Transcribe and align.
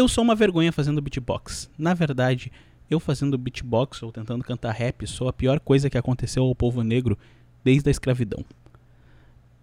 Eu 0.00 0.08
sou 0.08 0.24
uma 0.24 0.34
vergonha 0.34 0.72
fazendo 0.72 1.02
beatbox. 1.02 1.68
Na 1.76 1.92
verdade, 1.92 2.50
eu 2.90 2.98
fazendo 2.98 3.36
beatbox 3.36 4.02
ou 4.02 4.10
tentando 4.10 4.42
cantar 4.42 4.72
rap 4.72 5.06
sou 5.06 5.28
a 5.28 5.32
pior 5.32 5.60
coisa 5.60 5.90
que 5.90 5.98
aconteceu 5.98 6.42
ao 6.42 6.54
povo 6.54 6.82
negro 6.82 7.18
desde 7.62 7.86
a 7.86 7.92
escravidão. 7.92 8.42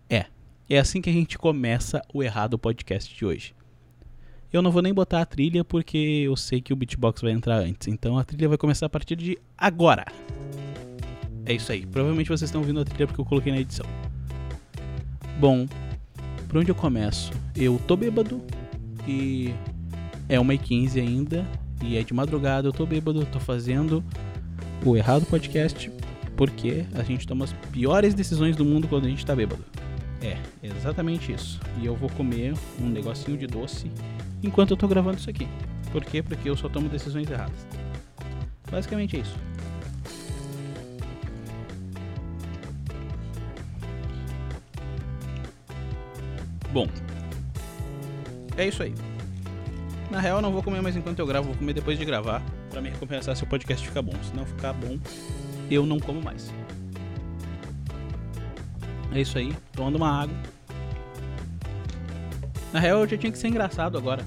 É, 0.08 0.28
é 0.70 0.78
assim 0.78 1.02
que 1.02 1.10
a 1.10 1.14
gente 1.14 1.40
começa 1.40 2.04
o 2.14 2.22
Errado 2.22 2.56
Podcast 2.60 3.16
de 3.16 3.26
hoje. 3.26 3.56
Eu 4.54 4.62
não 4.62 4.70
vou 4.70 4.84
nem 4.84 4.94
botar 4.94 5.22
a 5.22 5.26
trilha 5.26 5.64
porque 5.64 5.98
eu 5.98 6.36
sei 6.36 6.62
que 6.62 6.72
o 6.72 6.76
beatbox 6.76 7.20
vai 7.20 7.32
entrar 7.32 7.56
antes, 7.56 7.88
então 7.88 8.16
a 8.16 8.24
trilha 8.24 8.48
vai 8.48 8.60
começar 8.60 8.86
a 8.86 8.90
partir 8.90 9.16
de 9.16 9.40
agora. 9.58 10.06
É 11.48 11.54
isso 11.54 11.72
aí, 11.72 11.84
provavelmente 11.84 12.28
vocês 12.28 12.44
estão 12.44 12.62
ouvindo 12.62 12.82
a 12.82 12.86
trilha 12.86 13.08
porque 13.08 13.20
eu 13.20 13.26
coloquei 13.26 13.52
na 13.52 13.60
edição. 13.60 13.88
Bom, 15.40 15.66
por 16.48 16.60
onde 16.60 16.70
eu 16.70 16.76
começo? 16.76 17.32
Eu 17.56 17.82
tô 17.88 17.98
bêbado 17.98 18.40
e 19.08 19.52
é 20.30 20.38
1h15 20.38 21.00
ainda 21.00 21.46
e 21.84 21.98
é 21.98 22.04
de 22.04 22.14
madrugada, 22.14 22.68
eu 22.68 22.74
tô 22.74 22.86
bêbado, 22.86 23.26
tô 23.26 23.40
fazendo 23.40 24.04
o 24.86 24.96
Errado 24.96 25.26
Podcast 25.26 25.92
porque 26.36 26.86
a 26.94 27.04
gente 27.04 27.26
toma 27.26 27.46
as 27.46 27.54
piores 27.72 28.14
decisões 28.14 28.56
do 28.56 28.64
mundo 28.64 28.88
quando 28.88 29.06
a 29.06 29.10
gente 29.10 29.26
tá 29.26 29.36
bêbado. 29.36 29.64
É, 30.22 30.38
exatamente 30.64 31.32
isso. 31.32 31.60
E 31.82 31.86
eu 31.86 31.96
vou 31.96 32.10
comer 32.10 32.54
um 32.80 32.88
negocinho 32.88 33.38
de 33.38 33.48
doce 33.48 33.92
enquanto 34.44 34.72
eu 34.72 34.78
tô 34.78 34.88
gravando 34.88 35.18
isso 35.18 35.30
aqui. 35.30 35.48
Por 35.92 36.04
quê? 36.04 36.22
Porque 36.22 36.50
eu 36.50 36.56
só 36.56 36.70
tomo 36.70 36.90
decisões 36.90 37.30
erradas. 37.30 37.68
Basicamente 38.70 39.18
é 39.18 39.20
isso. 39.22 39.36
Bom, 46.72 46.88
é 48.58 48.68
isso 48.68 48.84
aí. 48.84 48.94
Na 50.10 50.22
real, 50.22 50.38
eu 50.38 50.42
não 50.42 50.52
vou 50.52 50.64
comer 50.64 50.82
mais 50.82 50.96
enquanto 50.96 51.20
eu 51.20 51.28
gravo, 51.28 51.48
vou 51.48 51.58
comer 51.58 51.74
depois 51.74 51.98
de 51.98 52.06
gravar, 52.06 52.42
para 52.70 52.82
me 52.82 52.90
recompensar 52.90 53.36
se 53.36 53.44
o 53.44 53.48
podcast 53.48 53.86
ficar 53.86 54.02
bom. 54.02 54.14
Se 54.24 54.34
não 54.34 54.46
ficar 54.46 54.74
bom, 54.74 54.98
eu 55.70 55.86
não 55.86 56.00
como 56.00 56.22
mais. 56.22 56.52
É 59.12 59.20
isso 59.20 59.38
aí, 59.38 59.54
tomando 59.74 59.96
uma 59.96 60.22
água. 60.24 60.36
Na 62.72 62.80
real, 62.80 63.00
eu 63.00 63.08
já 63.08 63.18
tinha 63.18 63.32
que 63.32 63.38
ser 63.38 63.48
engraçado 63.48 63.98
agora. 63.98 64.26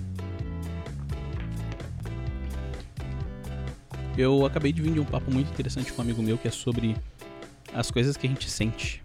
Eu 4.19 4.45
acabei 4.45 4.73
de 4.73 4.83
vir 4.83 4.93
de 4.93 5.01
um 5.01 5.05
papo 5.05 5.31
muito 5.31 5.51
interessante 5.51 5.93
com 5.93 6.03
um 6.03 6.05
amigo 6.05 6.23
meu 6.23 6.37
que 6.37 6.49
é 6.49 6.51
sobre 6.51 6.95
as 7.73 7.91
coisas 7.91 8.17
que 8.17 8.27
a 8.27 8.31
gente 8.31 8.51
sente. 8.51 9.03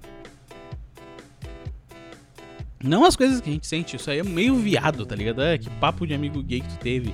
Não 2.84 3.06
as 3.06 3.16
coisas 3.16 3.42
que 3.42 3.50
a 3.50 3.54
gente 3.54 3.66
sente, 3.66 3.96
isso 3.96 4.10
aí 4.12 4.20
é 4.20 4.24
meio 4.24 4.56
viado, 4.58 5.06
tá 5.06 5.16
ligado? 5.16 5.42
É, 5.42 5.58
que 5.58 5.70
papo 5.70 6.06
de 6.06 6.14
amigo 6.14 6.42
gay 6.44 6.62
que 6.62 6.68
tu 6.70 6.78
teve. 6.78 7.14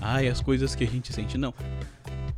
Ai, 0.00 0.28
as 0.28 0.40
coisas 0.40 0.74
que 0.74 0.84
a 0.84 0.86
gente 0.86 1.12
sente. 1.12 1.36
Não. 1.36 1.52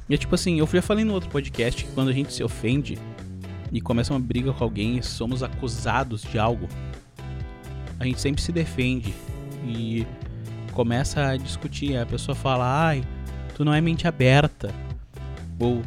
É 0.09 0.17
tipo 0.17 0.35
assim, 0.35 0.59
eu 0.59 0.67
já 0.67 0.83
falei 0.83 1.05
no 1.05 1.13
outro 1.13 1.29
podcast 1.29 1.85
que 1.85 1.93
quando 1.93 2.09
a 2.09 2.13
gente 2.13 2.33
se 2.33 2.43
ofende 2.43 2.99
e 3.73 3.81
começa 3.81 4.13
uma 4.13 4.21
briga 4.21 4.53
com 4.53 4.63
alguém 4.63 4.99
e 4.99 5.03
somos 5.03 5.43
acusados 5.43 6.23
de 6.23 6.39
algo, 6.39 6.69
a 7.99 8.05
gente 8.05 8.21
sempre 8.21 8.41
se 8.41 8.53
defende 8.53 9.13
e 9.65 10.07
começa 10.73 11.27
a 11.27 11.37
discutir. 11.37 11.97
A 11.97 12.07
pessoa 12.07 12.35
fala, 12.35 12.87
ai, 12.87 13.05
tu 13.55 13.65
não 13.65 13.75
é 13.75 13.81
mente 13.81 14.07
aberta. 14.07 14.73
Ou 15.59 15.83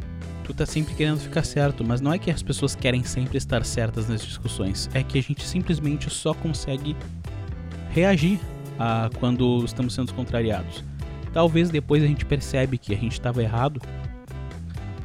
tu 0.52 0.54
tá 0.54 0.66
sempre 0.66 0.94
querendo 0.94 1.20
ficar 1.20 1.44
certo. 1.44 1.84
Mas 1.84 2.00
não 2.00 2.12
é 2.12 2.18
que 2.18 2.30
as 2.30 2.42
pessoas 2.42 2.74
querem 2.74 3.04
sempre 3.04 3.38
estar 3.38 3.64
certas 3.64 4.08
nas 4.08 4.22
discussões. 4.22 4.90
É 4.92 5.02
que 5.02 5.18
a 5.18 5.22
gente 5.22 5.46
simplesmente 5.46 6.10
só 6.10 6.34
consegue 6.34 6.96
reagir 7.90 8.40
a 8.78 9.10
quando 9.18 9.64
estamos 9.64 9.94
sendo 9.94 10.12
contrariados. 10.12 10.84
Talvez 11.32 11.70
depois 11.70 12.02
a 12.02 12.06
gente 12.06 12.24
percebe 12.24 12.78
que 12.78 12.92
a 12.94 12.98
gente 12.98 13.12
estava 13.12 13.42
errado. 13.42 13.80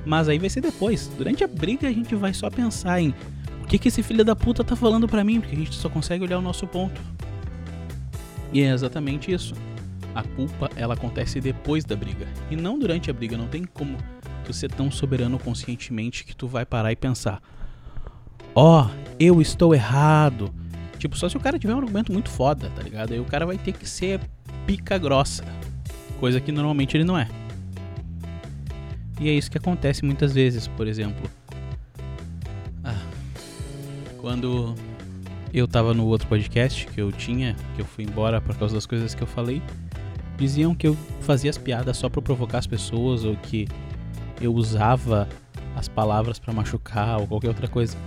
Mas 0.06 0.28
aí 0.28 0.40
vai 0.40 0.50
ser 0.50 0.62
depois. 0.62 1.08
Durante 1.18 1.44
a 1.44 1.48
briga 1.48 1.88
a 1.88 1.92
gente 1.92 2.16
vai 2.16 2.34
só 2.34 2.50
pensar 2.50 3.00
em 3.00 3.14
o 3.64 3.68
que, 3.68 3.78
que 3.78 3.88
esse 3.88 4.04
filho 4.04 4.24
da 4.24 4.36
puta 4.36 4.64
tá 4.64 4.76
falando 4.76 5.08
pra 5.08 5.24
mim, 5.24 5.40
porque 5.40 5.56
a 5.56 5.60
gente 5.60 5.74
só 5.74 5.90
consegue 5.90 6.24
olhar 6.24 6.38
o 6.38 6.42
nosso 6.42 6.68
ponto. 6.68 7.00
E 8.54 8.62
é 8.62 8.72
exatamente 8.72 9.32
isso. 9.32 9.56
A 10.14 10.24
culpa, 10.24 10.70
ela 10.76 10.94
acontece 10.94 11.42
depois 11.42 11.84
da 11.84 11.96
briga 11.96 12.28
e 12.50 12.56
não 12.56 12.80
durante 12.80 13.10
a 13.10 13.14
briga. 13.14 13.36
Não 13.36 13.48
tem 13.48 13.66
como 13.66 13.98
tu 14.46 14.54
ser 14.54 14.72
tão 14.72 14.90
soberano 14.92 15.38
conscientemente 15.40 16.24
que 16.24 16.36
tu 16.36 16.48
vai 16.48 16.66
parar 16.66 16.92
e 16.92 16.96
pensar: 16.96 17.42
"Ó, 18.54 18.84
oh, 18.84 18.90
eu 19.20 19.42
estou 19.42 19.74
errado". 19.74 20.54
Tipo, 20.98 21.18
só 21.18 21.28
se 21.28 21.38
o 21.38 21.40
cara 21.40 21.60
tiver 21.60 21.74
um 21.74 21.80
argumento 21.80 22.12
muito 22.12 22.30
foda, 22.30 22.70
tá 22.76 22.82
ligado? 22.82 23.14
Aí 23.14 23.20
o 23.20 23.26
cara 23.26 23.46
vai 23.46 23.58
ter 23.58 23.74
que 23.74 23.88
ser 23.88 24.20
pica 24.66 24.98
grossa, 24.98 25.44
coisa 26.20 26.40
que 26.40 26.52
normalmente 26.52 26.96
ele 26.96 27.04
não 27.04 27.18
é. 27.18 27.28
E 29.20 29.30
é 29.30 29.34
isso 29.34 29.50
que 29.50 29.58
acontece 29.58 30.04
muitas 30.04 30.34
vezes, 30.34 30.68
por 30.68 30.88
exemplo. 30.88 31.30
Ah, 32.84 33.02
quando 34.18 34.76
eu 35.54 35.68
tava 35.68 35.94
no 35.94 36.06
outro 36.06 36.28
podcast 36.28 36.86
que 36.88 37.00
eu 37.00 37.12
tinha, 37.12 37.56
que 37.76 37.82
eu 37.82 37.86
fui 37.86 38.04
embora 38.04 38.42
por 38.42 38.56
causa 38.58 38.76
das 38.76 38.86
coisas 38.86 39.16
que 39.16 39.22
eu 39.22 39.28
falei, 39.28 39.62
diziam 40.38 40.76
que 40.76 40.86
eu 40.86 40.98
fazia 41.22 41.50
as 41.50 41.58
piadas 41.58 41.96
só 41.96 42.10
para 42.10 42.22
provocar 42.22 42.58
as 42.58 42.68
pessoas 42.68 43.24
ou 43.24 43.38
que 43.38 43.68
eu 44.40 44.54
usava 44.54 45.28
as 45.76 45.88
palavras 45.88 46.40
para 46.40 46.54
machucar 46.54 47.20
ou 47.20 47.28
qualquer 47.28 47.50
outra 47.50 47.68
coisa. 47.68 47.98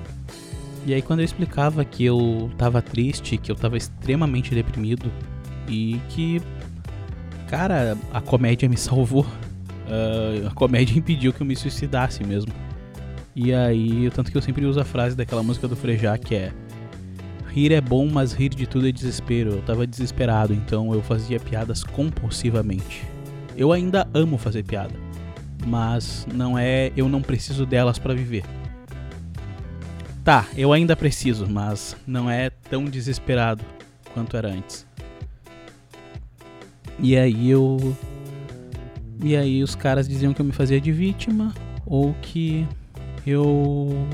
E 0.87 0.95
aí 0.95 1.03
quando 1.03 1.21
eu 1.21 1.25
explicava 1.25 1.85
que 1.85 2.05
eu 2.05 2.51
tava 2.57 2.81
triste, 2.81 3.37
que 3.37 3.51
eu 3.51 3.57
tava 3.57 3.77
extremamente 3.77 4.55
deprimido 4.55 5.13
e 5.69 6.01
que 6.09 6.41
cara, 7.49 7.97
a 8.13 8.21
comédia 8.21 8.69
me 8.69 8.77
salvou. 8.79 9.27
Uh, 9.89 10.47
a 10.47 10.51
comédia 10.51 10.99
impediu 10.99 11.33
que 11.33 11.41
eu 11.41 11.47
me 11.47 11.57
suicidasse 11.57 12.23
mesmo. 12.23 12.53
E 13.35 13.55
aí, 13.55 14.11
tanto 14.11 14.31
que 14.31 14.37
eu 14.37 14.43
sempre 14.43 14.65
uso 14.67 14.81
a 14.81 14.85
frase 14.85 15.17
daquela 15.17 15.43
música 15.43 15.67
do 15.69 15.77
Frejá 15.77 16.19
que 16.19 16.35
é 16.35 16.53
Rir 17.49 17.73
é 17.73 17.81
bom, 17.81 18.07
mas 18.07 18.33
rir 18.33 18.51
de 18.51 18.67
tudo 18.67 18.89
é 18.89 18.93
desespero. 18.93 19.51
Eu 19.51 19.63
tava 19.63 19.87
desesperado, 19.87 20.53
então 20.53 20.93
eu 20.93 21.03
fazia 21.03 21.41
piadas 21.41 21.83
compulsivamente. 21.83 23.05
Eu 23.57 23.73
ainda 23.73 24.07
amo 24.15 24.39
fazer 24.39 24.63
piada, 24.63 24.95
mas 25.67 26.27
não 26.33 26.59
é 26.59 26.93
eu 26.97 27.09
não 27.09 27.23
preciso 27.23 27.67
delas 27.67 27.99
para 27.99 28.15
viver. 28.15 28.45
Tá, 30.25 30.47
eu 30.57 30.73
ainda 30.73 30.95
preciso, 30.95 31.47
mas 31.49 31.97
não 32.07 32.31
é 32.31 32.51
tão 32.51 32.85
desesperado 32.85 33.65
quanto 34.13 34.37
era 34.37 34.49
antes. 34.49 34.87
E 36.99 37.17
aí 37.17 37.49
eu 37.49 37.97
e 39.23 39.37
aí 39.37 39.63
os 39.63 39.75
caras 39.75 40.09
diziam 40.09 40.33
que 40.33 40.41
eu 40.41 40.45
me 40.45 40.53
fazia 40.53 40.81
de 40.81 40.93
vítima 40.93 41.55
ou 41.87 42.15
que 42.21 42.67
eu 43.27 44.07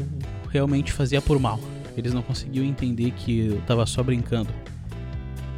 realmente 0.50 0.92
fazia 0.92 1.20
por 1.20 1.38
mal. 1.38 1.58
Eles 1.96 2.12
não 2.12 2.22
conseguiam 2.22 2.64
entender 2.64 3.10
que 3.12 3.46
eu 3.48 3.60
tava 3.62 3.84
só 3.86 4.02
brincando. 4.02 4.50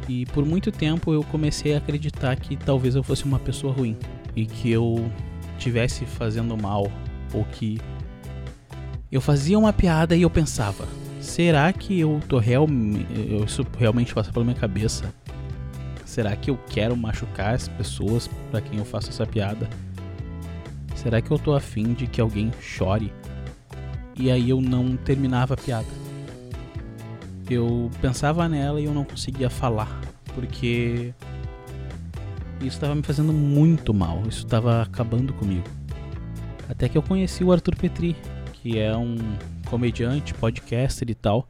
E 0.07 0.25
por 0.27 0.45
muito 0.45 0.71
tempo 0.71 1.13
eu 1.13 1.23
comecei 1.23 1.75
a 1.75 1.77
acreditar 1.77 2.35
que 2.35 2.55
talvez 2.55 2.95
eu 2.95 3.03
fosse 3.03 3.25
uma 3.25 3.39
pessoa 3.39 3.73
ruim 3.73 3.97
e 4.35 4.45
que 4.45 4.71
eu 4.71 5.11
tivesse 5.57 6.05
fazendo 6.05 6.55
mal 6.55 6.91
ou 7.33 7.43
que 7.45 7.79
eu 9.11 9.21
fazia 9.21 9.57
uma 9.57 9.73
piada 9.73 10.15
e 10.15 10.21
eu 10.21 10.29
pensava, 10.29 10.87
será 11.19 11.71
que 11.73 11.99
eu 11.99 12.19
tô 12.27 12.39
realmente 12.39 13.07
isso 13.45 13.65
realmente 13.77 14.13
passa 14.13 14.31
pela 14.31 14.45
minha 14.45 14.57
cabeça? 14.57 15.13
Será 16.05 16.35
que 16.35 16.49
eu 16.49 16.57
quero 16.69 16.95
machucar 16.95 17.53
as 17.53 17.67
pessoas 17.67 18.29
para 18.49 18.61
quem 18.61 18.79
eu 18.79 18.85
faço 18.85 19.09
essa 19.09 19.25
piada? 19.25 19.69
Será 20.95 21.21
que 21.21 21.31
eu 21.31 21.37
tô 21.37 21.53
afim 21.53 21.93
de 21.93 22.07
que 22.07 22.19
alguém 22.19 22.51
chore? 22.59 23.13
E 24.15 24.31
aí 24.31 24.49
eu 24.49 24.59
não 24.59 24.97
terminava 24.97 25.53
a 25.53 25.57
piada 25.57 26.07
eu 27.53 27.89
pensava 28.01 28.47
nela 28.49 28.79
e 28.79 28.85
eu 28.85 28.93
não 28.93 29.03
conseguia 29.03 29.49
falar, 29.49 29.99
porque 30.33 31.13
isso 32.59 32.77
estava 32.77 32.95
me 32.95 33.03
fazendo 33.03 33.31
muito 33.31 33.93
mal, 33.93 34.23
isso 34.27 34.45
estava 34.45 34.81
acabando 34.81 35.33
comigo. 35.33 35.65
Até 36.69 36.89
que 36.89 36.97
eu 36.97 37.01
conheci 37.01 37.43
o 37.43 37.51
Arthur 37.51 37.75
Petri, 37.75 38.15
que 38.53 38.77
é 38.77 38.95
um 38.95 39.17
comediante, 39.65 40.33
podcaster 40.33 41.09
e 41.09 41.15
tal, 41.15 41.47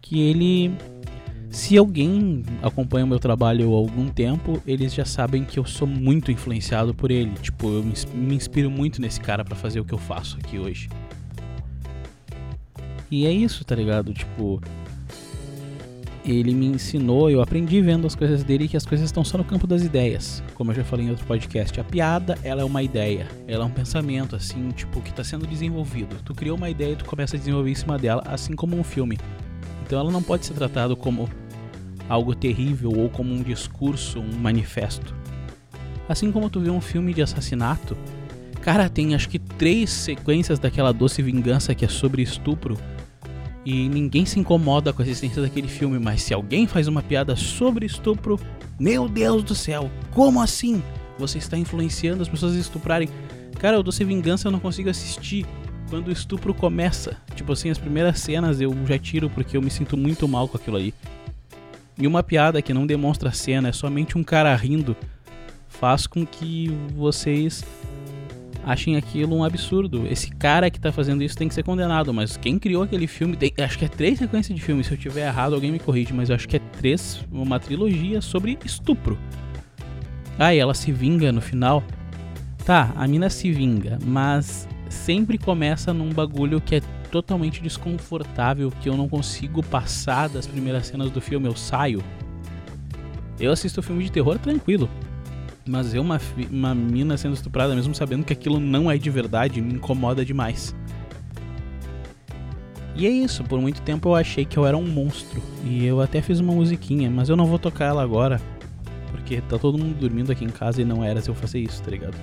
que 0.00 0.20
ele 0.20 0.72
se 1.54 1.78
alguém 1.78 2.42
acompanha 2.62 3.04
o 3.04 3.08
meu 3.08 3.20
trabalho 3.20 3.72
há 3.72 3.76
algum 3.76 4.08
tempo, 4.08 4.60
eles 4.66 4.92
já 4.92 5.04
sabem 5.04 5.44
que 5.44 5.56
eu 5.56 5.64
sou 5.64 5.86
muito 5.86 6.32
influenciado 6.32 6.92
por 6.92 7.12
ele. 7.12 7.30
Tipo, 7.40 7.68
eu 7.68 7.84
me 8.12 8.34
inspiro 8.34 8.68
muito 8.68 9.00
nesse 9.00 9.20
cara 9.20 9.44
para 9.44 9.54
fazer 9.54 9.78
o 9.78 9.84
que 9.84 9.94
eu 9.94 9.98
faço 9.98 10.36
aqui 10.36 10.58
hoje. 10.58 10.88
E 13.08 13.24
é 13.24 13.30
isso, 13.30 13.64
tá 13.64 13.76
ligado? 13.76 14.12
Tipo, 14.12 14.60
ele 16.24 16.54
me 16.54 16.66
ensinou, 16.66 17.30
eu 17.30 17.42
aprendi 17.42 17.80
vendo 17.82 18.06
as 18.06 18.14
coisas 18.14 18.42
dele 18.42 18.66
que 18.66 18.76
as 18.76 18.86
coisas 18.86 19.06
estão 19.06 19.22
só 19.22 19.36
no 19.36 19.44
campo 19.44 19.66
das 19.66 19.82
ideias. 19.82 20.42
Como 20.54 20.70
eu 20.70 20.76
já 20.76 20.84
falei 20.84 21.06
em 21.06 21.10
outro 21.10 21.26
podcast, 21.26 21.78
a 21.78 21.84
piada, 21.84 22.38
ela 22.42 22.62
é 22.62 22.64
uma 22.64 22.82
ideia, 22.82 23.28
ela 23.46 23.64
é 23.64 23.66
um 23.66 23.70
pensamento 23.70 24.34
assim, 24.34 24.70
tipo, 24.70 25.00
que 25.02 25.10
está 25.10 25.22
sendo 25.22 25.46
desenvolvido. 25.46 26.16
Tu 26.24 26.34
criou 26.34 26.56
uma 26.56 26.70
ideia 26.70 26.92
e 26.92 26.96
tu 26.96 27.04
começa 27.04 27.36
a 27.36 27.38
desenvolver 27.38 27.70
em 27.70 27.74
cima 27.74 27.98
dela, 27.98 28.22
assim 28.26 28.54
como 28.54 28.76
um 28.76 28.82
filme. 28.82 29.18
Então 29.86 29.98
ela 29.98 30.10
não 30.10 30.22
pode 30.22 30.46
ser 30.46 30.54
tratada 30.54 30.96
como 30.96 31.28
algo 32.08 32.34
terrível 32.34 32.90
ou 32.96 33.08
como 33.10 33.32
um 33.32 33.42
discurso, 33.42 34.18
um 34.18 34.36
manifesto. 34.38 35.14
Assim 36.08 36.30
como 36.32 36.50
tu 36.50 36.60
vê 36.60 36.70
um 36.70 36.80
filme 36.80 37.14
de 37.14 37.22
assassinato, 37.22 37.96
cara, 38.60 38.88
tem 38.88 39.14
acho 39.14 39.28
que 39.28 39.38
três 39.38 39.90
sequências 39.90 40.58
daquela 40.58 40.92
doce 40.92 41.22
vingança 41.22 41.74
que 41.74 41.84
é 41.84 41.88
sobre 41.88 42.22
estupro. 42.22 42.76
E 43.64 43.88
ninguém 43.88 44.26
se 44.26 44.38
incomoda 44.38 44.92
com 44.92 45.00
a 45.00 45.04
existência 45.04 45.40
daquele 45.40 45.68
filme, 45.68 45.98
mas 45.98 46.22
se 46.22 46.34
alguém 46.34 46.66
faz 46.66 46.86
uma 46.86 47.02
piada 47.02 47.34
sobre 47.34 47.86
estupro, 47.86 48.38
meu 48.78 49.08
Deus 49.08 49.42
do 49.42 49.54
céu, 49.54 49.90
como 50.10 50.40
assim? 50.40 50.82
Você 51.18 51.38
está 51.38 51.56
influenciando 51.56 52.22
as 52.22 52.28
pessoas 52.28 52.54
a 52.54 52.58
estuprarem. 52.58 53.08
Cara, 53.58 53.78
o 53.78 53.82
Doce 53.82 54.04
Vingança 54.04 54.48
eu 54.48 54.52
não 54.52 54.60
consigo 54.60 54.90
assistir 54.90 55.46
quando 55.88 56.08
o 56.08 56.12
estupro 56.12 56.52
começa. 56.52 57.16
Tipo 57.34 57.52
assim, 57.52 57.70
as 57.70 57.78
primeiras 57.78 58.18
cenas 58.18 58.60
eu 58.60 58.74
já 58.86 58.98
tiro 58.98 59.30
porque 59.30 59.56
eu 59.56 59.62
me 59.62 59.70
sinto 59.70 59.96
muito 59.96 60.28
mal 60.28 60.46
com 60.48 60.56
aquilo 60.56 60.76
aí. 60.76 60.92
E 61.96 62.06
uma 62.06 62.22
piada 62.22 62.60
que 62.60 62.74
não 62.74 62.86
demonstra 62.86 63.28
a 63.28 63.32
cena, 63.32 63.68
é 63.68 63.72
somente 63.72 64.18
um 64.18 64.24
cara 64.24 64.54
rindo, 64.56 64.96
faz 65.68 66.06
com 66.06 66.26
que 66.26 66.68
vocês 66.96 67.64
achem 68.64 68.96
aquilo 68.96 69.36
um 69.36 69.44
absurdo. 69.44 70.06
Esse 70.06 70.30
cara 70.30 70.70
que 70.70 70.80
tá 70.80 70.90
fazendo 70.90 71.22
isso 71.22 71.36
tem 71.36 71.48
que 71.48 71.54
ser 71.54 71.62
condenado, 71.62 72.12
mas 72.12 72.36
quem 72.36 72.58
criou 72.58 72.82
aquele 72.82 73.06
filme, 73.06 73.36
tem, 73.36 73.52
acho 73.58 73.78
que 73.78 73.84
é 73.84 73.88
três 73.88 74.18
sequências 74.18 74.56
de 74.56 74.62
filmes, 74.62 74.86
se 74.86 74.92
eu 74.92 74.98
tiver 74.98 75.26
errado 75.26 75.54
alguém 75.54 75.70
me 75.70 75.78
corrige, 75.78 76.12
mas 76.12 76.30
acho 76.30 76.48
que 76.48 76.56
é 76.56 76.60
três, 76.78 77.24
uma 77.30 77.60
trilogia 77.60 78.20
sobre 78.20 78.58
estupro. 78.64 79.18
Ah, 80.38 80.54
e 80.54 80.58
ela 80.58 80.74
se 80.74 80.90
vinga 80.90 81.30
no 81.30 81.40
final. 81.40 81.82
Tá, 82.64 82.92
a 82.96 83.06
mina 83.06 83.28
se 83.28 83.52
vinga, 83.52 83.98
mas 84.04 84.66
sempre 84.88 85.36
começa 85.36 85.92
num 85.92 86.10
bagulho 86.10 86.60
que 86.60 86.76
é 86.76 86.80
totalmente 87.10 87.62
desconfortável, 87.62 88.72
que 88.80 88.88
eu 88.88 88.96
não 88.96 89.08
consigo 89.08 89.62
passar 89.62 90.28
das 90.28 90.46
primeiras 90.46 90.86
cenas 90.86 91.10
do 91.10 91.20
filme, 91.20 91.46
eu 91.46 91.54
saio. 91.54 92.02
Eu 93.38 93.52
assisto 93.52 93.82
filme 93.82 94.02
de 94.04 94.10
terror 94.10 94.38
tranquilo, 94.38 94.88
mas 95.66 95.94
eu, 95.94 96.02
uma, 96.02 96.20
uma 96.50 96.74
mina 96.74 97.16
sendo 97.16 97.34
estuprada, 97.34 97.74
mesmo 97.74 97.94
sabendo 97.94 98.24
que 98.24 98.32
aquilo 98.32 98.60
não 98.60 98.90
é 98.90 98.98
de 98.98 99.10
verdade, 99.10 99.60
me 99.60 99.74
incomoda 99.74 100.24
demais. 100.24 100.74
E 102.96 103.06
é 103.06 103.10
isso, 103.10 103.42
por 103.44 103.60
muito 103.60 103.82
tempo 103.82 104.10
eu 104.10 104.14
achei 104.14 104.44
que 104.44 104.56
eu 104.56 104.66
era 104.66 104.76
um 104.76 104.86
monstro. 104.86 105.42
E 105.64 105.84
eu 105.84 106.00
até 106.00 106.22
fiz 106.22 106.38
uma 106.38 106.52
musiquinha, 106.52 107.10
mas 107.10 107.28
eu 107.28 107.36
não 107.36 107.46
vou 107.46 107.58
tocar 107.58 107.86
ela 107.86 108.02
agora. 108.02 108.40
Porque 109.10 109.40
tá 109.40 109.58
todo 109.58 109.78
mundo 109.78 109.98
dormindo 109.98 110.30
aqui 110.30 110.44
em 110.44 110.50
casa 110.50 110.80
e 110.80 110.84
não 110.84 111.02
era 111.02 111.20
se 111.20 111.28
eu 111.28 111.34
fazer 111.34 111.58
isso, 111.58 111.82
tá 111.82 111.90
ligado? 111.90 112.16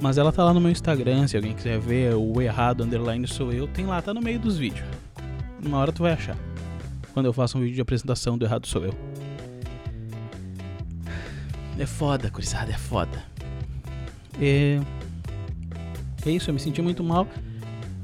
Mas 0.00 0.18
ela 0.18 0.30
tá 0.30 0.44
lá 0.44 0.52
no 0.52 0.60
meu 0.60 0.70
Instagram, 0.70 1.26
se 1.26 1.36
alguém 1.36 1.54
quiser 1.54 1.78
ver, 1.78 2.14
o 2.14 2.40
errado 2.40 2.84
underline 2.84 3.26
sou 3.26 3.52
eu, 3.52 3.66
tem 3.66 3.86
lá, 3.86 4.00
tá 4.02 4.12
no 4.12 4.20
meio 4.20 4.38
dos 4.38 4.58
vídeos. 4.58 4.86
Uma 5.64 5.78
hora 5.78 5.90
tu 5.90 6.02
vai 6.02 6.12
achar. 6.12 6.36
Quando 7.14 7.26
eu 7.26 7.32
faço 7.32 7.56
um 7.58 7.62
vídeo 7.62 7.74
de 7.76 7.80
apresentação 7.80 8.36
do 8.36 8.44
errado 8.44 8.66
sou 8.66 8.84
eu. 8.84 8.94
É 11.78 11.86
foda, 11.86 12.30
curizada, 12.30 12.72
é 12.72 12.76
foda. 12.76 13.22
É... 14.40 14.80
é 16.26 16.30
isso, 16.30 16.50
eu 16.50 16.54
me 16.54 16.60
senti 16.60 16.82
muito 16.82 17.04
mal. 17.04 17.26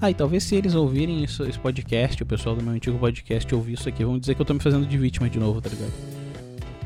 Ah, 0.01 0.11
e 0.11 0.15
talvez 0.15 0.45
se 0.45 0.55
eles 0.55 0.75
ouvirem 0.75 1.25
isso, 1.25 1.45
esse 1.45 1.59
podcast, 1.59 2.23
o 2.23 2.27
pessoal 2.27 2.55
do 2.55 2.63
meu 2.63 2.75
antigo 2.75 2.99
podcast 2.99 3.53
ouvir 3.55 3.75
isso 3.75 3.89
aqui, 3.89 4.05
vão 4.05 4.19
dizer 4.19 4.35
que 4.35 4.43
eu 4.43 4.47
tô 4.47 4.55
me 4.55 4.61
fazendo 4.61 4.87
de 4.87 4.99
vítima 4.99 5.29
de 5.29 5.39
novo, 5.39 5.61
tá 5.61 5.71
ligado? 5.71 5.93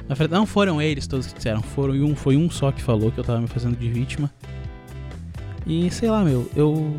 Na 0.09 0.15
verdade, 0.15 0.41
não 0.41 0.47
foram 0.47 0.81
eles 0.81 1.07
todos 1.07 1.27
que 1.27 1.35
disseram, 1.35 1.61
foram 1.61 1.95
um, 1.95 2.17
foi 2.17 2.37
um 2.37 2.49
só 2.49 2.73
que 2.73 2.81
falou 2.81 3.13
que 3.13 3.19
eu 3.19 3.25
tava 3.25 3.41
me 3.41 3.49
fazendo 3.49 3.77
de 3.77 3.91
vítima. 3.91 4.31
E 5.67 5.91
sei 5.91 6.09
lá, 6.09 6.25
meu, 6.25 6.51
eu 6.57 6.97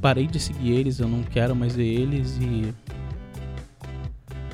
parei 0.00 0.28
de 0.28 0.38
seguir 0.38 0.72
eles, 0.72 1.00
eu 1.00 1.08
não 1.08 1.24
quero 1.24 1.56
mais 1.56 1.74
ver 1.74 1.86
eles 1.86 2.38
e. 2.40 2.72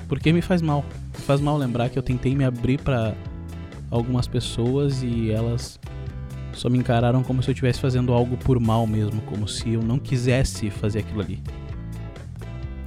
Porque 0.08 0.32
me 0.32 0.40
faz 0.40 0.62
mal. 0.62 0.82
Me 1.12 1.24
faz 1.24 1.40
mal 1.40 1.58
lembrar 1.58 1.90
que 1.90 1.98
eu 1.98 2.02
tentei 2.02 2.34
me 2.34 2.44
abrir 2.44 2.80
para 2.80 3.14
algumas 3.90 4.26
pessoas 4.26 5.02
e 5.02 5.30
elas 5.30 5.78
só 6.52 6.68
me 6.68 6.78
encararam 6.78 7.22
como 7.22 7.42
se 7.42 7.50
eu 7.50 7.52
estivesse 7.52 7.80
fazendo 7.80 8.12
algo 8.12 8.36
por 8.36 8.60
mal 8.60 8.86
mesmo, 8.86 9.20
como 9.22 9.48
se 9.48 9.72
eu 9.72 9.82
não 9.82 9.98
quisesse 9.98 10.70
fazer 10.70 11.00
aquilo 11.00 11.20
ali. 11.20 11.42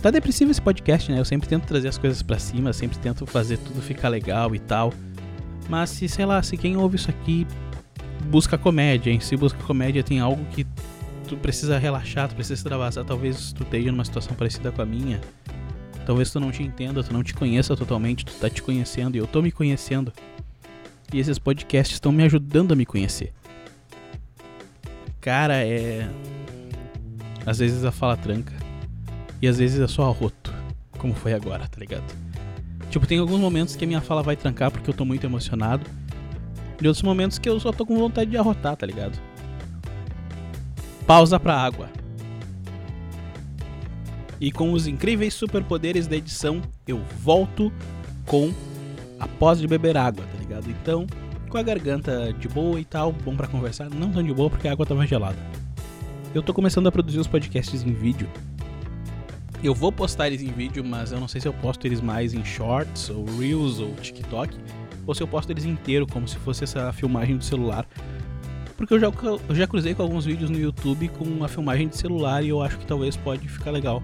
Tá 0.02 0.12
depressivo 0.12 0.52
esse 0.52 0.62
podcast, 0.62 1.12
né? 1.12 1.20
Eu 1.20 1.26
sempre 1.26 1.50
tento 1.50 1.66
trazer 1.66 1.88
as 1.88 1.98
coisas 1.98 2.22
para 2.22 2.40
cima, 2.40 2.72
sempre 2.72 2.98
tento 3.00 3.26
fazer 3.26 3.58
tudo 3.58 3.82
ficar 3.82 4.10
legal 4.10 4.56
e 4.56 4.60
tal. 4.60 4.94
Mas 5.68 5.90
se, 5.90 6.08
sei 6.08 6.26
lá, 6.26 6.42
se 6.42 6.56
quem 6.56 6.78
ouve 6.78 6.96
isso 6.96 7.10
aqui 7.10 7.46
busca 8.28 8.58
comédia, 8.58 9.12
em 9.12 9.20
se 9.20 9.36
busca 9.36 9.62
comédia 9.64 10.04
tem 10.04 10.20
algo 10.20 10.44
que 10.46 10.66
tu 11.28 11.36
precisa 11.36 11.78
relaxar, 11.78 12.30
tu 12.30 12.36
precisa 12.36 12.54
extravasar, 12.54 13.04
talvez 13.04 13.52
tu 13.52 13.64
esteja 13.64 13.92
numa 13.92 14.06
situação 14.06 14.34
parecida 14.36 14.72
com 14.72 14.82
a 14.82 14.86
minha. 14.86 15.20
Talvez 16.06 16.32
tu 16.32 16.40
não 16.40 16.52
te 16.52 16.64
entenda, 16.64 17.04
tu 17.04 17.12
não 17.12 17.22
te 17.22 17.34
conheça 17.34 17.76
totalmente, 17.76 18.24
tu 18.24 18.34
tá 18.34 18.50
te 18.50 18.62
conhecendo 18.62 19.16
e 19.16 19.18
eu 19.18 19.28
tô 19.28 19.42
me 19.42 19.52
conhecendo. 19.52 20.14
E 21.14 21.20
esses 21.20 21.40
podcasts 21.40 21.96
estão 21.96 22.12
me 22.12 22.24
ajudando 22.24 22.74
a 22.74 22.76
me 22.76 22.86
conhecer. 22.86 23.34
Cara, 25.22 25.66
é. 25.66 26.10
Às 27.46 27.60
vezes 27.60 27.84
a 27.84 27.92
fala 27.92 28.18
tranca. 28.18 28.54
E 29.42 29.48
às 29.48 29.58
vezes 29.58 29.80
é 29.80 29.88
só 29.88 30.10
arroto. 30.10 30.54
Como 30.98 31.14
foi 31.14 31.34
agora, 31.34 31.68
tá 31.68 31.80
ligado? 31.80 32.06
Tipo, 32.90 33.06
tem 33.06 33.20
alguns 33.20 33.40
momentos 33.40 33.76
que 33.76 33.84
a 33.84 33.88
minha 33.88 34.02
fala 34.02 34.24
vai 34.24 34.36
trancar 34.36 34.72
porque 34.72 34.90
eu 34.90 34.94
tô 34.94 35.06
muito 35.06 35.26
emocionado. 35.26 35.86
E 36.82 36.88
outros 36.88 37.04
momentos 37.04 37.40
que 37.40 37.50
eu 37.50 37.60
só 37.60 37.72
tô 37.72 37.86
com 37.86 37.98
vontade 37.98 38.32
de 38.32 38.38
arrotar, 38.38 38.76
tá 38.76 38.86
ligado? 38.86 39.20
Pausa 41.06 41.40
pra 41.40 41.56
água. 41.56 41.90
E 44.40 44.52
com 44.52 44.72
os 44.72 44.86
incríveis 44.88 45.34
superpoderes 45.34 46.06
da 46.06 46.16
edição, 46.16 46.62
eu 46.88 47.02
volto 47.20 47.72
com 48.26 48.54
a 49.20 49.28
pós 49.28 49.60
de 49.60 49.68
beber 49.68 49.98
água, 49.98 50.24
tá 50.26 50.37
ligado? 50.48 50.70
Então, 50.70 51.08
com 51.50 51.58
a 51.58 51.64
garganta 51.64 52.34
de 52.34 52.48
boa 52.48 52.80
e 52.80 52.86
tal, 52.86 53.12
bom 53.12 53.36
para 53.36 53.48
conversar, 53.48 53.90
não 53.90 54.12
tão 54.12 54.24
de 54.24 54.34
boa 54.34 54.50
porque 54.50 54.68
a 54.68 54.72
água 54.72 54.86
tava 54.86 55.06
gelada. 55.06 55.38
Eu 56.34 56.44
tô 56.44 56.54
começando 56.54 56.88
a 56.88 56.92
produzir 56.92 57.20
os 57.20 57.28
podcasts 57.28 57.84
em 57.84 57.94
vídeo. 57.94 58.30
Eu 59.64 59.74
vou 59.74 59.92
postar 59.92 60.28
eles 60.28 60.42
em 60.42 60.52
vídeo, 60.52 60.84
mas 60.84 61.12
eu 61.12 61.20
não 61.20 61.28
sei 61.28 61.42
se 61.42 61.48
eu 61.48 61.54
posto 61.54 61.86
eles 61.88 62.00
mais 62.00 62.34
em 62.34 62.46
shorts, 62.46 63.10
ou 63.10 63.26
reels, 63.40 63.80
ou 63.80 63.94
TikTok 63.96 64.56
ou 65.08 65.16
se 65.16 65.24
eu 65.24 65.28
posto 65.28 65.50
eles 65.50 65.64
inteiro, 65.64 66.06
como 66.06 66.28
se 66.28 66.36
fosse 66.36 66.66
essa 66.66 66.92
filmagem 66.92 67.38
do 67.38 67.44
celular. 67.44 67.88
Porque 68.76 68.94
eu 68.94 69.00
já, 69.00 69.08
eu 69.08 69.56
já 69.56 69.66
cruzei 69.66 69.96
com 69.96 70.04
alguns 70.04 70.26
vídeos 70.26 70.50
no 70.50 70.60
YouTube 70.60 71.08
com 71.08 71.44
a 71.44 71.48
filmagem 71.48 71.88
de 71.88 71.98
celular 71.98 72.44
e 72.44 72.50
eu 72.50 72.62
acho 72.62 72.78
que 72.78 72.86
talvez 72.86 73.16
pode 73.16 73.48
ficar 73.48 73.72
legal. 73.72 74.04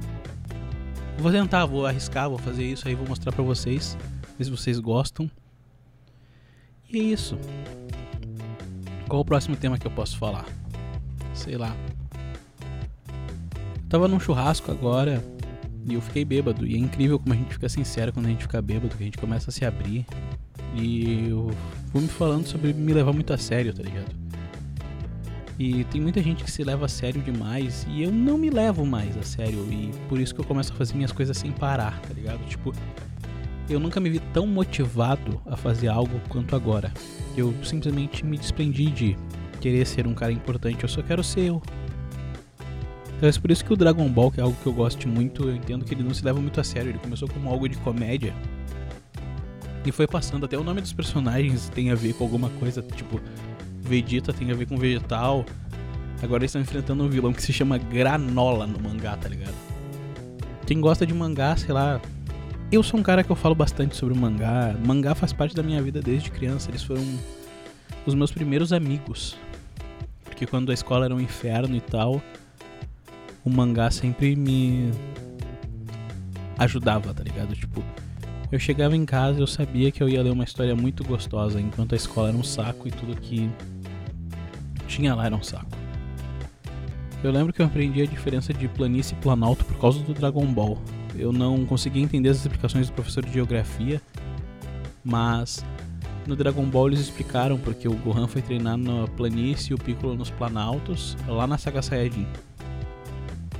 Vou 1.17 1.31
tentar, 1.31 1.65
vou 1.65 1.85
arriscar, 1.85 2.29
vou 2.29 2.39
fazer 2.39 2.63
isso 2.63 2.87
aí, 2.87 2.95
vou 2.95 3.07
mostrar 3.07 3.31
pra 3.31 3.43
vocês, 3.43 3.97
ver 4.37 4.45
se 4.45 4.49
vocês 4.49 4.79
gostam. 4.79 5.29
E 6.93 6.99
é 6.99 7.03
isso. 7.03 7.35
Qual 9.09 9.21
o 9.21 9.25
próximo 9.25 9.55
tema 9.55 9.79
que 9.79 9.87
eu 9.87 9.91
posso 9.91 10.15
falar? 10.15 10.45
Sei 11.33 11.57
lá. 11.57 11.75
Eu 13.07 13.89
tava 13.89 14.07
num 14.07 14.19
churrasco 14.19 14.69
agora 14.69 15.23
e 15.87 15.95
eu 15.95 16.01
fiquei 16.01 16.23
bêbado. 16.23 16.67
E 16.67 16.75
é 16.75 16.77
incrível 16.77 17.17
como 17.17 17.33
a 17.33 17.37
gente 17.37 17.51
fica 17.51 17.67
sincero 17.67 18.13
quando 18.13 18.27
a 18.27 18.29
gente 18.29 18.43
fica 18.43 18.61
bêbado, 18.61 18.95
que 18.95 19.01
a 19.01 19.05
gente 19.05 19.17
começa 19.17 19.49
a 19.49 19.53
se 19.53 19.65
abrir. 19.65 20.05
E 20.75 21.29
eu 21.29 21.49
fui 21.91 22.01
me 22.01 22.07
falando 22.07 22.45
sobre 22.45 22.71
me 22.73 22.93
levar 22.93 23.11
muito 23.11 23.33
a 23.33 23.39
sério, 23.39 23.73
tá 23.73 23.81
ligado? 23.81 24.13
E 25.57 25.83
tem 25.85 25.99
muita 25.99 26.21
gente 26.21 26.43
que 26.43 26.51
se 26.51 26.63
leva 26.63 26.85
a 26.85 26.89
sério 26.89 27.21
demais 27.21 27.87
e 27.89 28.03
eu 28.03 28.11
não 28.11 28.37
me 28.37 28.49
levo 28.49 28.85
mais 28.85 29.15
a 29.17 29.23
sério 29.23 29.67
e 29.71 29.91
por 30.09 30.19
isso 30.19 30.33
que 30.33 30.41
eu 30.41 30.45
começo 30.45 30.73
a 30.73 30.75
fazer 30.75 30.95
minhas 30.95 31.11
coisas 31.11 31.37
sem 31.37 31.51
parar, 31.51 31.99
tá 32.01 32.13
ligado? 32.13 32.43
Tipo, 32.47 32.73
eu 33.69 33.79
nunca 33.79 33.99
me 33.99 34.09
vi 34.09 34.19
tão 34.19 34.45
motivado 34.45 35.41
a 35.45 35.55
fazer 35.55 35.87
algo 35.87 36.19
quanto 36.29 36.55
agora. 36.55 36.91
Eu 37.35 37.53
simplesmente 37.63 38.25
me 38.25 38.37
desprendi 38.37 38.91
de 38.91 39.17
querer 39.61 39.85
ser 39.85 40.05
um 40.05 40.13
cara 40.13 40.31
importante, 40.31 40.83
eu 40.83 40.89
só 40.89 41.01
quero 41.01 41.23
ser 41.23 41.45
eu. 41.45 41.61
Então 43.17 43.29
é 43.29 43.31
por 43.33 43.51
isso 43.51 43.63
que 43.63 43.71
o 43.71 43.75
Dragon 43.75 44.07
Ball, 44.09 44.31
que 44.31 44.39
é 44.39 44.43
algo 44.43 44.57
que 44.61 44.67
eu 44.67 44.73
gosto 44.73 45.07
muito, 45.07 45.47
eu 45.47 45.55
entendo 45.55 45.85
que 45.85 45.93
ele 45.93 46.03
não 46.03 46.13
se 46.13 46.23
leva 46.25 46.41
muito 46.41 46.59
a 46.59 46.63
sério, 46.63 46.89
ele 46.89 46.99
começou 46.99 47.27
como 47.29 47.49
algo 47.49 47.69
de 47.69 47.77
comédia 47.77 48.33
e 49.85 49.91
foi 49.91 50.07
passando, 50.07 50.45
até 50.45 50.57
o 50.57 50.63
nome 50.63 50.81
dos 50.81 50.93
personagens 50.93 51.69
tem 51.69 51.91
a 51.91 51.95
ver 51.95 52.13
com 52.13 52.23
alguma 52.23 52.49
coisa, 52.51 52.81
tipo, 52.81 53.19
Vegeta 53.81 54.31
tem 54.31 54.49
a 54.49 54.55
ver 54.55 54.65
com 54.65 54.77
vegetal. 54.77 55.45
Agora 56.21 56.41
eles 56.41 56.51
estão 56.51 56.61
enfrentando 56.61 57.03
um 57.03 57.09
vilão 57.09 57.33
que 57.33 57.43
se 57.43 57.51
chama 57.51 57.77
Granola 57.77 58.65
no 58.65 58.79
mangá, 58.79 59.17
tá 59.17 59.27
ligado? 59.27 59.55
Quem 60.65 60.79
gosta 60.79 61.05
de 61.05 61.13
mangá, 61.13 61.57
sei 61.57 61.73
lá. 61.73 61.99
Eu 62.73 62.81
sou 62.81 62.99
um 62.99 63.03
cara 63.03 63.23
que 63.23 63.31
eu 63.31 63.35
falo 63.35 63.53
bastante 63.53 63.95
sobre 63.95 64.17
mangá. 64.17 64.75
Mangá 64.83 65.13
faz 65.13 65.31
parte 65.31 65.53
da 65.53 65.61
minha 65.61 65.79
vida 65.79 66.01
desde 66.01 66.31
criança. 66.31 66.71
Eles 66.71 66.81
foram 66.81 67.03
os 68.03 68.15
meus 68.15 68.31
primeiros 68.31 68.73
amigos. 68.73 69.37
Porque 70.23 70.47
quando 70.47 70.71
a 70.71 70.73
escola 70.73 71.05
era 71.05 71.13
um 71.13 71.21
inferno 71.21 71.75
e 71.75 71.79
tal, 71.79 72.19
o 73.45 73.49
mangá 73.51 73.91
sempre 73.91 74.35
me 74.35 74.89
ajudava, 76.57 77.13
tá 77.13 77.23
ligado? 77.23 77.53
Tipo, 77.53 77.83
eu 78.51 78.57
chegava 78.57 78.95
em 78.95 79.05
casa 79.05 79.37
e 79.37 79.41
eu 79.43 79.47
sabia 79.47 79.91
que 79.91 80.01
eu 80.01 80.09
ia 80.09 80.23
ler 80.23 80.31
uma 80.31 80.43
história 80.43 80.75
muito 80.75 81.03
gostosa, 81.03 81.61
enquanto 81.61 81.93
a 81.93 81.95
escola 81.95 82.29
era 82.29 82.37
um 82.37 82.43
saco 82.43 82.87
e 82.87 82.91
tudo 82.91 83.15
que 83.21 83.51
tinha 84.87 85.13
lá 85.13 85.27
era 85.27 85.35
um 85.35 85.43
saco. 85.43 85.77
Eu 87.23 87.31
lembro 87.31 87.53
que 87.53 87.61
eu 87.61 87.67
aprendi 87.67 88.01
a 88.01 88.07
diferença 88.07 88.51
de 88.51 88.67
planície 88.67 89.15
e 89.15 89.21
planalto 89.21 89.63
por 89.63 89.77
causa 89.77 89.99
do 89.99 90.11
Dragon 90.11 90.47
Ball. 90.47 90.81
Eu 91.17 91.31
não 91.31 91.65
conseguia 91.65 92.01
entender 92.01 92.29
as 92.29 92.37
explicações 92.37 92.87
do 92.87 92.93
professor 92.93 93.23
de 93.25 93.31
geografia, 93.31 94.01
mas 95.03 95.63
no 96.25 96.35
Dragon 96.35 96.65
Ball 96.65 96.87
eles 96.87 96.99
explicaram 96.99 97.57
porque 97.57 97.87
o 97.87 97.93
Gohan 97.93 98.27
foi 98.27 98.41
treinar 98.41 98.77
na 98.77 99.07
planície 99.07 99.71
e 99.71 99.75
o 99.75 99.77
Piccolo 99.77 100.15
nos 100.15 100.29
planaltos, 100.29 101.17
lá 101.27 101.45
na 101.45 101.57
saga 101.57 101.81
Saiyajin. 101.81 102.27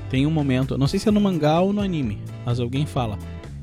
Tem 0.09 0.25
um 0.25 0.31
momento, 0.31 0.77
não 0.77 0.87
sei 0.87 0.99
se 0.99 1.09
é 1.09 1.11
no 1.11 1.19
mangá 1.19 1.59
ou 1.59 1.73
no 1.73 1.81
anime, 1.81 2.19
mas 2.45 2.59
alguém 2.59 2.85
fala. 2.85 3.17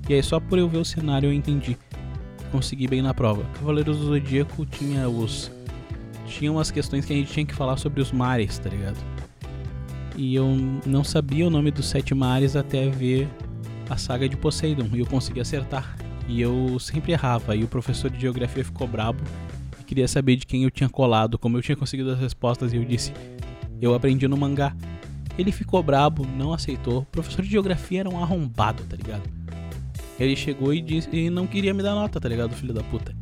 E 0.09 0.15
aí 0.15 0.23
só 0.23 0.41
por 0.41 0.59
eu 0.59 0.69
ver 0.69 0.79
o 0.79 0.85
cenário 0.85 1.29
eu 1.29 1.33
entendi. 1.33 1.77
Consegui 2.51 2.89
bem 2.89 3.01
na 3.01 3.15
prova. 3.15 3.45
Cavaleiros 3.55 3.99
do 3.99 4.07
Zodíaco 4.07 4.67
tinha 4.67 5.09
os 5.09 5.51
tinha 6.27 6.51
umas 6.51 6.71
questões 6.71 7.05
que 7.05 7.13
a 7.13 7.17
gente 7.17 7.33
tinha 7.33 7.45
que 7.45 7.55
falar 7.55 7.77
sobre 7.77 8.01
os 8.01 8.13
mares, 8.13 8.59
tá 8.59 8.71
ligado? 8.71 8.97
E 10.17 10.35
eu 10.35 10.47
não 10.87 11.03
sabia 11.03 11.47
o 11.47 11.51
nome 11.51 11.71
dos 11.71 11.87
sete 11.87 12.15
mares 12.15 12.55
até 12.55 12.89
ver 12.89 13.29
a 13.91 13.97
saga 13.97 14.29
de 14.29 14.37
Poseidon 14.37 14.89
e 14.95 15.01
eu 15.01 15.07
consegui 15.07 15.41
acertar. 15.41 15.97
E 16.29 16.41
eu 16.41 16.79
sempre 16.79 17.13
errava. 17.13 17.57
E 17.57 17.65
o 17.65 17.69
professor 17.69 18.09
de 18.09 18.21
geografia 18.21 18.65
ficou 18.65 18.87
brabo 18.87 19.21
e 19.81 19.85
queria 19.85 20.07
saber 20.07 20.37
de 20.37 20.47
quem 20.47 20.63
eu 20.63 20.71
tinha 20.71 20.89
colado, 20.89 21.37
como 21.37 21.59
eu 21.59 21.63
tinha 21.63 21.77
conseguido 21.77 22.13
as 22.13 22.19
respostas. 22.21 22.73
E 22.73 22.77
eu 22.77 22.85
disse: 22.85 23.13
Eu 23.83 23.93
aprendi 23.95 24.29
no 24.29 24.37
mangá. 24.37 24.75
Ele 25.37 25.51
ficou 25.51 25.83
brabo, 25.83 26.25
não 26.37 26.53
aceitou. 26.53 27.01
O 27.01 27.07
professor 27.07 27.43
de 27.43 27.51
geografia 27.51 28.01
era 28.01 28.09
um 28.09 28.23
arrombado, 28.23 28.85
tá 28.85 28.97
ligado? 28.97 29.23
Ele 30.19 30.37
chegou 30.37 30.73
e 30.73 30.81
disse 30.81 31.09
e 31.13 31.31
não 31.31 31.47
queria 31.47 31.73
me 31.75 31.83
dar 31.83 31.95
nota, 31.95 32.21
tá 32.21 32.29
ligado, 32.29 32.55
filho 32.55 32.75
da 32.75 32.83
puta. 32.85 33.15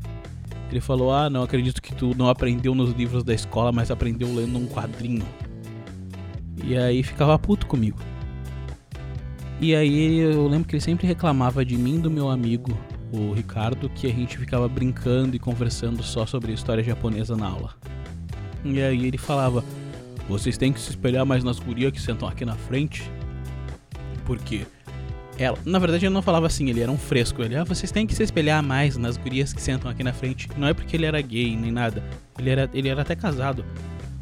Ele 0.71 0.81
falou: 0.81 1.13
Ah, 1.13 1.31
não 1.31 1.43
acredito 1.43 1.81
que 1.81 1.95
tu 1.95 2.15
não 2.15 2.29
aprendeu 2.29 2.75
nos 2.75 2.93
livros 2.93 3.25
da 3.25 3.33
escola, 3.33 3.73
mas 3.73 3.91
aprendeu 3.91 4.35
lendo 4.35 4.59
um 4.59 4.67
quadrinho. 4.67 5.25
E 6.63 6.77
aí 6.77 7.03
ficava 7.03 7.39
puto 7.39 7.67
comigo. 7.67 7.99
E 9.61 9.75
aí 9.75 10.19
eu 10.19 10.47
lembro 10.47 10.69
que 10.69 10.77
ele 10.77 10.83
sempre 10.83 11.07
reclamava 11.07 11.65
de 11.65 11.77
mim 11.77 11.99
do 11.99 12.09
meu 12.09 12.29
amigo, 12.29 12.79
o 13.13 13.33
Ricardo, 13.33 13.89
que 13.89 14.07
a 14.07 14.11
gente 14.11 14.39
ficava 14.39 14.69
brincando 14.69 15.35
e 15.35 15.39
conversando 15.39 16.01
só 16.03 16.25
sobre 16.25 16.53
história 16.53 16.83
japonesa 16.83 17.37
na 17.37 17.49
aula. 17.49 17.75
E 18.65 18.81
aí 18.81 19.07
ele 19.07 19.19
falava: 19.19 19.65
Vocês 20.29 20.57
têm 20.57 20.73
que 20.73 20.81
se 20.81 20.91
espelhar 20.91 21.27
mais 21.27 21.43
nas 21.43 21.59
gurias 21.59 21.93
que 21.93 22.01
sentam 22.01 22.29
aqui 22.29 22.45
na 22.45 22.55
frente. 22.55 23.11
Porque 24.25 24.65
ela. 25.39 25.59
Na 25.65 25.79
verdade, 25.81 26.07
ele 26.07 26.15
não 26.15 26.23
falava 26.23 26.47
assim, 26.47 26.69
ele 26.71 26.81
era 26.81 26.91
um 26.91 26.99
fresco. 26.99 27.43
Ele, 27.43 27.57
ah, 27.57 27.65
vocês 27.65 27.91
têm 27.91 28.07
que 28.07 28.15
se 28.15 28.23
espelhar 28.23 28.63
mais 28.63 28.97
nas 28.97 29.17
gurias 29.17 29.53
que 29.53 29.61
sentam 29.61 29.91
aqui 29.91 30.05
na 30.05 30.13
frente. 30.13 30.49
Não 30.57 30.69
é 30.69 30.75
porque 30.75 30.97
ele 30.97 31.07
era 31.07 31.21
gay 31.21 31.57
nem 31.57 31.73
nada. 31.73 32.03
Ele 32.39 32.51
era, 32.51 32.71
ele 32.73 32.89
era 32.89 33.03
até 33.03 33.17
casado 33.17 33.65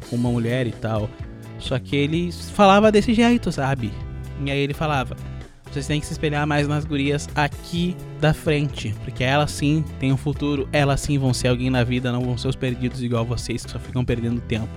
com 0.09 0.15
uma 0.15 0.31
mulher 0.31 0.65
e 0.65 0.71
tal. 0.71 1.09
Só 1.59 1.77
que 1.77 1.95
ele 1.95 2.31
falava 2.31 2.91
desse 2.91 3.13
jeito, 3.13 3.51
sabe? 3.51 3.91
E 4.45 4.51
aí 4.51 4.59
ele 4.59 4.73
falava: 4.73 5.15
vocês 5.71 5.85
têm 5.85 5.99
que 5.99 6.05
se 6.05 6.13
espelhar 6.13 6.47
mais 6.47 6.67
nas 6.67 6.85
gurias 6.85 7.27
aqui 7.35 7.95
da 8.19 8.33
frente, 8.33 8.95
porque 9.03 9.23
elas 9.23 9.51
sim 9.51 9.83
têm 9.99 10.11
um 10.11 10.17
futuro, 10.17 10.67
elas 10.71 11.01
sim 11.01 11.17
vão 11.17 11.33
ser 11.33 11.49
alguém 11.49 11.69
na 11.69 11.83
vida, 11.83 12.11
não 12.11 12.21
vão 12.21 12.37
ser 12.37 12.47
os 12.47 12.55
perdidos 12.55 13.03
igual 13.03 13.25
vocês 13.25 13.65
que 13.65 13.71
só 13.71 13.79
ficam 13.79 14.03
perdendo 14.03 14.41
tempo. 14.41 14.69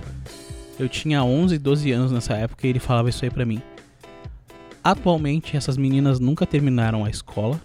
Eu 0.77 0.89
tinha 0.89 1.23
11, 1.23 1.57
12 1.57 1.91
anos 1.91 2.11
nessa 2.11 2.33
época 2.33 2.65
e 2.65 2.69
ele 2.69 2.79
falava 2.79 3.09
isso 3.09 3.23
aí 3.23 3.31
pra 3.31 3.45
mim. 3.45 3.61
Atualmente, 4.83 5.55
essas 5.55 5.77
meninas 5.77 6.19
nunca 6.19 6.45
terminaram 6.45 7.05
a 7.05 7.09
escola. 7.09 7.61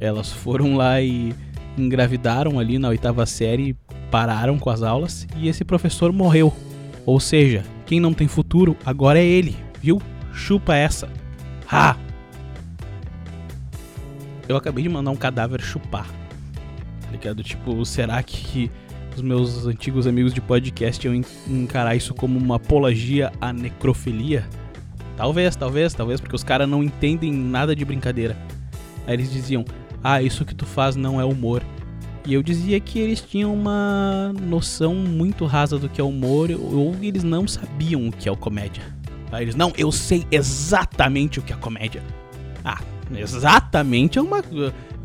Elas 0.00 0.30
foram 0.30 0.76
lá 0.76 1.00
e 1.00 1.34
engravidaram 1.76 2.58
ali 2.58 2.78
na 2.78 2.88
oitava 2.88 3.24
série, 3.26 3.76
pararam 4.10 4.58
com 4.58 4.70
as 4.70 4.82
aulas 4.82 5.26
e 5.36 5.48
esse 5.48 5.64
professor 5.64 6.12
morreu. 6.12 6.52
Ou 7.06 7.20
seja, 7.20 7.64
quem 7.86 8.00
não 8.00 8.12
tem 8.12 8.28
futuro 8.28 8.76
agora 8.84 9.18
é 9.18 9.24
ele, 9.24 9.56
viu? 9.80 10.02
Chupa 10.38 10.74
essa. 10.76 11.08
Ha! 11.70 11.96
Eu 14.48 14.56
acabei 14.56 14.84
de 14.84 14.88
mandar 14.88 15.10
um 15.10 15.16
cadáver 15.16 15.60
chupar. 15.60 16.06
Tá 17.02 17.10
ligado? 17.10 17.42
Tipo, 17.42 17.84
será 17.84 18.22
que 18.22 18.70
os 19.14 19.20
meus 19.20 19.66
antigos 19.66 20.06
amigos 20.06 20.32
de 20.32 20.40
podcast 20.40 21.04
iam 21.04 21.22
encarar 21.46 21.96
isso 21.96 22.14
como 22.14 22.38
uma 22.38 22.56
apologia 22.56 23.32
à 23.40 23.52
necrofilia? 23.52 24.46
Talvez, 25.16 25.56
talvez, 25.56 25.92
talvez, 25.92 26.20
porque 26.20 26.36
os 26.36 26.44
caras 26.44 26.68
não 26.68 26.82
entendem 26.84 27.32
nada 27.32 27.74
de 27.74 27.84
brincadeira. 27.84 28.36
Aí 29.06 29.14
eles 29.14 29.30
diziam: 29.30 29.64
Ah, 30.02 30.22
isso 30.22 30.44
que 30.44 30.54
tu 30.54 30.64
faz 30.64 30.94
não 30.94 31.20
é 31.20 31.24
humor. 31.24 31.62
E 32.24 32.32
eu 32.32 32.42
dizia 32.42 32.78
que 32.78 32.98
eles 32.98 33.20
tinham 33.20 33.52
uma 33.52 34.32
noção 34.40 34.94
muito 34.94 35.44
rasa 35.46 35.78
do 35.78 35.88
que 35.88 36.00
é 36.00 36.04
humor, 36.04 36.50
ou 36.52 36.94
eles 37.02 37.24
não 37.24 37.46
sabiam 37.48 38.06
o 38.06 38.12
que 38.12 38.28
é 38.28 38.32
o 38.32 38.36
comédia. 38.36 38.97
Aí 39.30 39.44
eles, 39.44 39.54
não, 39.54 39.72
eu 39.76 39.92
sei 39.92 40.26
exatamente 40.30 41.38
o 41.38 41.42
que 41.42 41.52
é 41.52 41.56
comédia. 41.56 42.02
Ah, 42.64 42.80
exatamente 43.14 44.18
é 44.18 44.22
uma. 44.22 44.42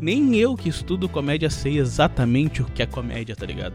Nem 0.00 0.36
eu 0.36 0.56
que 0.56 0.68
estudo 0.68 1.08
comédia 1.08 1.50
sei 1.50 1.78
exatamente 1.78 2.62
o 2.62 2.64
que 2.66 2.82
é 2.82 2.86
comédia, 2.86 3.36
tá 3.36 3.46
ligado? 3.46 3.74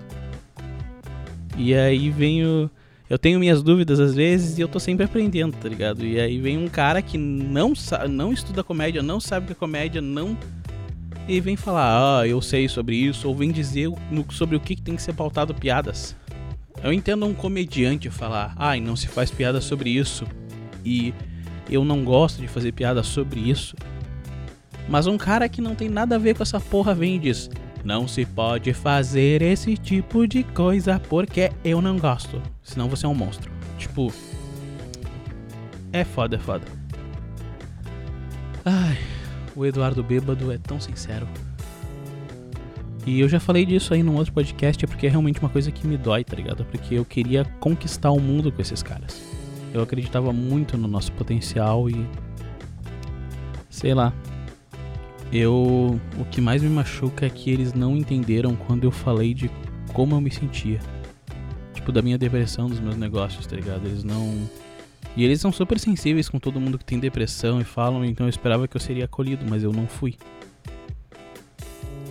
E 1.58 1.74
aí 1.74 2.10
venho. 2.10 2.70
Eu 3.10 3.18
tenho 3.18 3.40
minhas 3.40 3.64
dúvidas 3.64 4.00
às 4.00 4.14
vezes 4.14 4.60
e 4.60 4.62
eu 4.62 4.68
tô 4.68 4.80
sempre 4.80 5.04
aprendendo, 5.04 5.56
tá 5.58 5.68
ligado? 5.68 6.06
E 6.06 6.20
aí 6.20 6.40
vem 6.40 6.58
um 6.60 6.68
cara 6.68 7.02
que 7.02 7.18
não, 7.18 7.74
não 8.08 8.32
estuda 8.32 8.64
comédia, 8.64 9.02
não 9.02 9.20
sabe 9.20 9.46
o 9.46 9.48
que 9.48 9.54
é 9.54 9.56
comédia, 9.56 10.00
não. 10.00 10.38
E 11.28 11.40
vem 11.40 11.56
falar, 11.56 12.20
ah, 12.20 12.28
eu 12.28 12.40
sei 12.40 12.68
sobre 12.68 12.96
isso, 12.96 13.28
ou 13.28 13.36
vem 13.36 13.52
dizer 13.52 13.90
sobre 14.32 14.56
o 14.56 14.60
que 14.60 14.76
tem 14.76 14.96
que 14.96 15.02
ser 15.02 15.14
pautado 15.14 15.56
piadas. 15.56 16.16
Eu 16.84 16.94
entendo 16.94 17.26
um 17.26 17.34
comediante 17.34 18.10
falar, 18.10 18.54
ai, 18.56 18.80
não 18.80 18.96
se 18.96 19.08
faz 19.08 19.30
piada 19.30 19.60
sobre 19.60 19.90
isso. 19.90 20.26
E 20.90 21.14
eu 21.70 21.86
não 21.86 22.04
gosto 22.04 22.42
de 22.42 22.48
fazer 22.48 22.72
piada 22.72 23.04
sobre 23.04 23.40
isso. 23.40 23.76
Mas 24.88 25.06
um 25.06 25.20
cara 25.20 25.48
que 25.48 25.62
não 25.62 25.76
tem 25.76 25.88
nada 25.88 26.16
a 26.16 26.18
ver 26.18 26.36
com 26.36 26.42
essa 26.42 26.60
porra 26.60 26.96
vem 26.96 27.18
e 27.18 27.20
diz: 27.20 27.48
Não 27.84 28.08
se 28.08 28.26
pode 28.26 28.74
fazer 28.74 29.44
esse 29.44 29.78
tipo 29.78 30.28
de 30.28 30.44
coisa 30.44 31.00
porque 31.08 31.52
eu 31.64 31.80
não 31.80 32.00
gosto. 32.00 32.42
Senão 32.64 32.90
você 32.90 33.06
é 33.06 33.10
um 33.10 33.14
monstro. 33.14 33.52
Tipo. 33.78 34.12
É 35.94 36.04
foda, 36.04 36.38
é 36.38 36.40
foda. 36.40 36.66
Ai, 38.66 38.98
o 39.56 39.64
Eduardo 39.64 40.04
Bêbado 40.04 40.52
é 40.52 40.58
tão 40.58 40.80
sincero. 40.80 41.28
E 43.06 43.20
eu 43.20 43.30
já 43.30 43.40
falei 43.40 43.64
disso 43.64 43.94
aí 43.94 44.02
num 44.02 44.16
outro 44.16 44.34
podcast, 44.34 44.84
é 44.84 44.88
porque 44.88 45.06
é 45.06 45.10
realmente 45.10 45.40
uma 45.40 45.50
coisa 45.50 45.72
que 45.72 45.88
me 45.88 45.98
dói, 45.98 46.24
tá 46.24 46.36
ligado? 46.36 46.66
Porque 46.66 46.96
eu 46.96 47.06
queria 47.06 47.46
conquistar 47.60 48.12
o 48.12 48.20
mundo 48.20 48.52
com 48.52 48.62
esses 48.62 48.84
caras. 48.84 49.39
Eu 49.74 49.82
acreditava 49.82 50.34
muito 50.34 50.78
no 50.78 50.88
nosso 50.88 51.12
potencial 51.12 51.90
e. 51.90 52.06
Sei 53.70 53.94
lá. 53.94 54.14
Eu. 55.32 56.00
O 56.20 56.26
que 56.26 56.42
mais 56.42 56.62
me 56.64 56.70
machuca 56.70 57.26
é 57.26 57.30
que 57.30 57.52
eles 57.52 57.74
não 57.74 57.96
entenderam 57.96 58.56
quando 58.56 58.84
eu 58.84 58.92
falei 58.92 59.34
de 59.34 59.50
como 59.94 60.16
eu 60.16 60.22
me 60.22 60.32
sentia. 60.32 60.80
Tipo, 61.74 61.92
da 61.92 62.02
minha 62.02 62.18
depressão, 62.18 62.68
dos 62.68 62.80
meus 62.80 62.98
negócios, 62.98 63.46
tá 63.46 63.56
ligado? 63.56 63.86
Eles 63.86 64.04
não. 64.04 64.50
E 65.16 65.24
eles 65.24 65.42
são 65.42 65.52
super 65.52 65.80
sensíveis 65.80 66.30
com 66.30 66.40
todo 66.40 66.60
mundo 66.60 66.78
que 66.78 66.86
tem 66.86 67.00
depressão 67.00 67.60
e 67.60 67.64
falam, 67.64 68.06
então 68.06 68.26
eu 68.26 68.30
esperava 68.30 68.68
que 68.68 68.78
eu 68.78 68.82
seria 68.82 69.06
acolhido, 69.06 69.46
mas 69.50 69.64
eu 69.64 69.72
não 69.74 69.88
fui. 69.88 70.16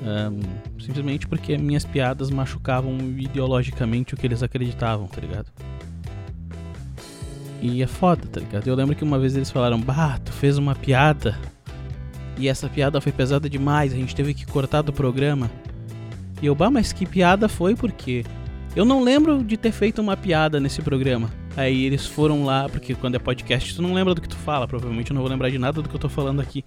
Um, 0.03 0.81
simplesmente 0.81 1.27
porque 1.27 1.57
minhas 1.59 1.85
piadas 1.85 2.31
machucavam 2.31 2.97
ideologicamente 3.17 4.15
o 4.15 4.17
que 4.17 4.27
eles 4.27 4.43
acreditavam, 4.43 5.07
tá 5.07 5.21
ligado? 5.21 5.51
E 7.61 7.83
é 7.83 7.87
foda, 7.87 8.27
tá 8.27 8.41
ligado? 8.41 8.67
Eu 8.67 8.75
lembro 8.75 8.95
que 8.95 9.03
uma 9.03 9.19
vez 9.19 9.35
eles 9.37 9.51
falaram, 9.51 9.81
bah, 9.81 10.19
tu 10.25 10.33
fez 10.33 10.59
uma 10.59 10.75
piada 10.75 11.37
e 12.39 12.47
essa 12.47 12.69
piada 12.69 13.01
foi 13.01 13.11
pesada 13.11 13.51
demais, 13.51 13.93
a 13.93 13.97
gente 13.97 14.15
teve 14.15 14.33
que 14.33 14.47
cortar 14.47 14.83
do 14.83 14.93
programa. 14.93 15.51
E 16.41 16.47
eu, 16.47 16.55
bah, 16.55 16.71
mas 16.71 16.93
que 16.93 17.05
piada 17.05 17.49
foi? 17.49 17.75
Porque 17.75 18.25
eu 18.77 18.85
não 18.85 19.03
lembro 19.03 19.43
de 19.43 19.57
ter 19.57 19.73
feito 19.73 20.01
uma 20.01 20.17
piada 20.17 20.61
nesse 20.61 20.81
programa. 20.81 21.31
Aí 21.57 21.85
eles 21.85 22.07
foram 22.07 22.45
lá, 22.45 22.69
porque 22.69 22.95
quando 22.95 23.17
é 23.17 23.19
podcast 23.19 23.75
tu 23.75 23.83
não 23.83 23.93
lembra 23.93 24.15
do 24.15 24.21
que 24.21 24.29
tu 24.29 24.37
fala, 24.37 24.69
provavelmente 24.69 25.11
eu 25.11 25.15
não 25.15 25.23
vou 25.23 25.31
lembrar 25.31 25.51
de 25.51 25.59
nada 25.59 25.83
do 25.83 25.89
que 25.89 25.97
eu 25.97 26.01
tô 26.01 26.09
falando 26.09 26.41
aqui. 26.41 26.65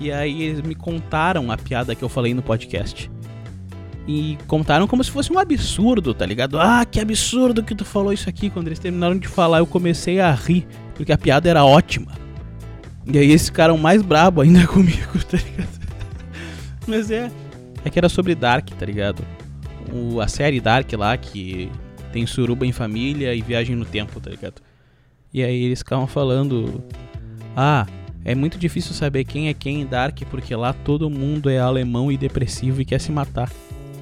E 0.00 0.10
aí 0.10 0.42
eles 0.42 0.62
me 0.62 0.74
contaram 0.74 1.52
a 1.52 1.58
piada 1.58 1.94
que 1.94 2.02
eu 2.02 2.08
falei 2.08 2.32
no 2.32 2.42
podcast. 2.42 3.10
E 4.06 4.36
contaram 4.48 4.86
como 4.86 5.02
se 5.02 5.10
fosse 5.10 5.32
um 5.32 5.38
absurdo, 5.38 6.12
tá 6.12 6.26
ligado? 6.26 6.58
Ah, 6.58 6.84
que 6.84 7.00
absurdo 7.00 7.62
que 7.62 7.74
tu 7.74 7.84
falou 7.84 8.12
isso 8.12 8.28
aqui. 8.28 8.50
Quando 8.50 8.66
eles 8.66 8.78
terminaram 8.78 9.16
de 9.16 9.28
falar, 9.28 9.58
eu 9.58 9.66
comecei 9.66 10.20
a 10.20 10.32
rir, 10.32 10.66
porque 10.94 11.12
a 11.12 11.18
piada 11.18 11.48
era 11.48 11.64
ótima. 11.64 12.12
E 13.06 13.18
aí 13.18 13.30
eles 13.30 13.46
ficaram 13.46 13.78
mais 13.78 14.02
brabo 14.02 14.40
ainda 14.40 14.66
comigo, 14.68 15.24
tá 15.28 15.36
ligado? 15.36 15.80
Mas 16.86 17.10
é. 17.10 17.30
É 17.84 17.90
que 17.90 17.98
era 17.98 18.08
sobre 18.08 18.34
Dark, 18.34 18.68
tá 18.70 18.86
ligado? 18.86 19.24
O, 19.92 20.20
a 20.20 20.28
série 20.28 20.60
Dark 20.60 20.92
lá, 20.94 21.16
que 21.16 21.70
tem 22.12 22.26
suruba 22.26 22.66
em 22.66 22.72
família 22.72 23.34
e 23.34 23.40
viagem 23.40 23.74
no 23.76 23.84
tempo, 23.84 24.20
tá 24.20 24.30
ligado? 24.30 24.60
E 25.32 25.42
aí 25.42 25.64
eles 25.64 25.78
ficavam 25.78 26.06
falando. 26.06 26.82
Ah, 27.56 27.86
é 28.24 28.34
muito 28.34 28.58
difícil 28.58 28.94
saber 28.94 29.24
quem 29.24 29.48
é 29.48 29.54
quem 29.54 29.80
em 29.80 29.86
Dark, 29.86 30.18
porque 30.30 30.54
lá 30.54 30.72
todo 30.72 31.10
mundo 31.10 31.48
é 31.50 31.58
alemão 31.58 32.10
e 32.10 32.16
depressivo 32.16 32.80
e 32.80 32.84
quer 32.84 33.00
se 33.00 33.10
matar. 33.10 33.50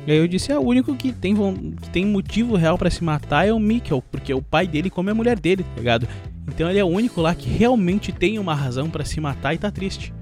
E 0.06 0.12
aí 0.12 0.18
eu 0.18 0.26
disse, 0.26 0.50
é 0.50 0.58
o 0.58 0.62
único 0.62 0.94
que 0.96 1.12
tem, 1.12 1.34
que 1.34 1.90
tem 1.90 2.06
motivo 2.06 2.56
real 2.56 2.78
para 2.78 2.90
se 2.90 3.04
matar 3.04 3.46
é 3.46 3.52
o 3.52 3.58
Mikkel, 3.58 4.02
porque 4.10 4.32
o 4.32 4.42
pai 4.42 4.66
dele 4.66 4.88
come 4.88 5.10
a 5.10 5.14
mulher 5.14 5.38
dele, 5.38 5.62
tá 5.62 5.76
ligado? 5.76 6.08
Então 6.48 6.68
ele 6.68 6.78
é 6.78 6.84
o 6.84 6.88
único 6.88 7.20
lá 7.20 7.34
que 7.34 7.48
realmente 7.48 8.10
tem 8.10 8.38
uma 8.38 8.54
razão 8.54 8.90
para 8.90 9.04
se 9.04 9.20
matar 9.20 9.54
e 9.54 9.58
tá 9.58 9.70
triste. 9.70 10.12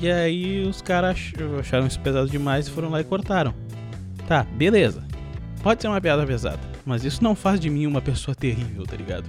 E 0.00 0.10
aí 0.10 0.66
os 0.66 0.82
caras 0.82 1.32
acharam 1.60 1.86
isso 1.86 2.00
pesado 2.00 2.28
demais 2.28 2.66
e 2.66 2.70
foram 2.70 2.90
lá 2.90 3.00
e 3.00 3.04
cortaram. 3.04 3.54
Tá, 4.26 4.42
beleza. 4.42 5.04
Pode 5.62 5.80
ser 5.80 5.88
uma 5.88 6.00
piada 6.00 6.26
pesada, 6.26 6.60
mas 6.84 7.04
isso 7.04 7.22
não 7.22 7.34
faz 7.34 7.60
de 7.60 7.70
mim 7.70 7.86
uma 7.86 8.02
pessoa 8.02 8.34
terrível, 8.34 8.84
tá 8.84 8.96
ligado? 8.96 9.24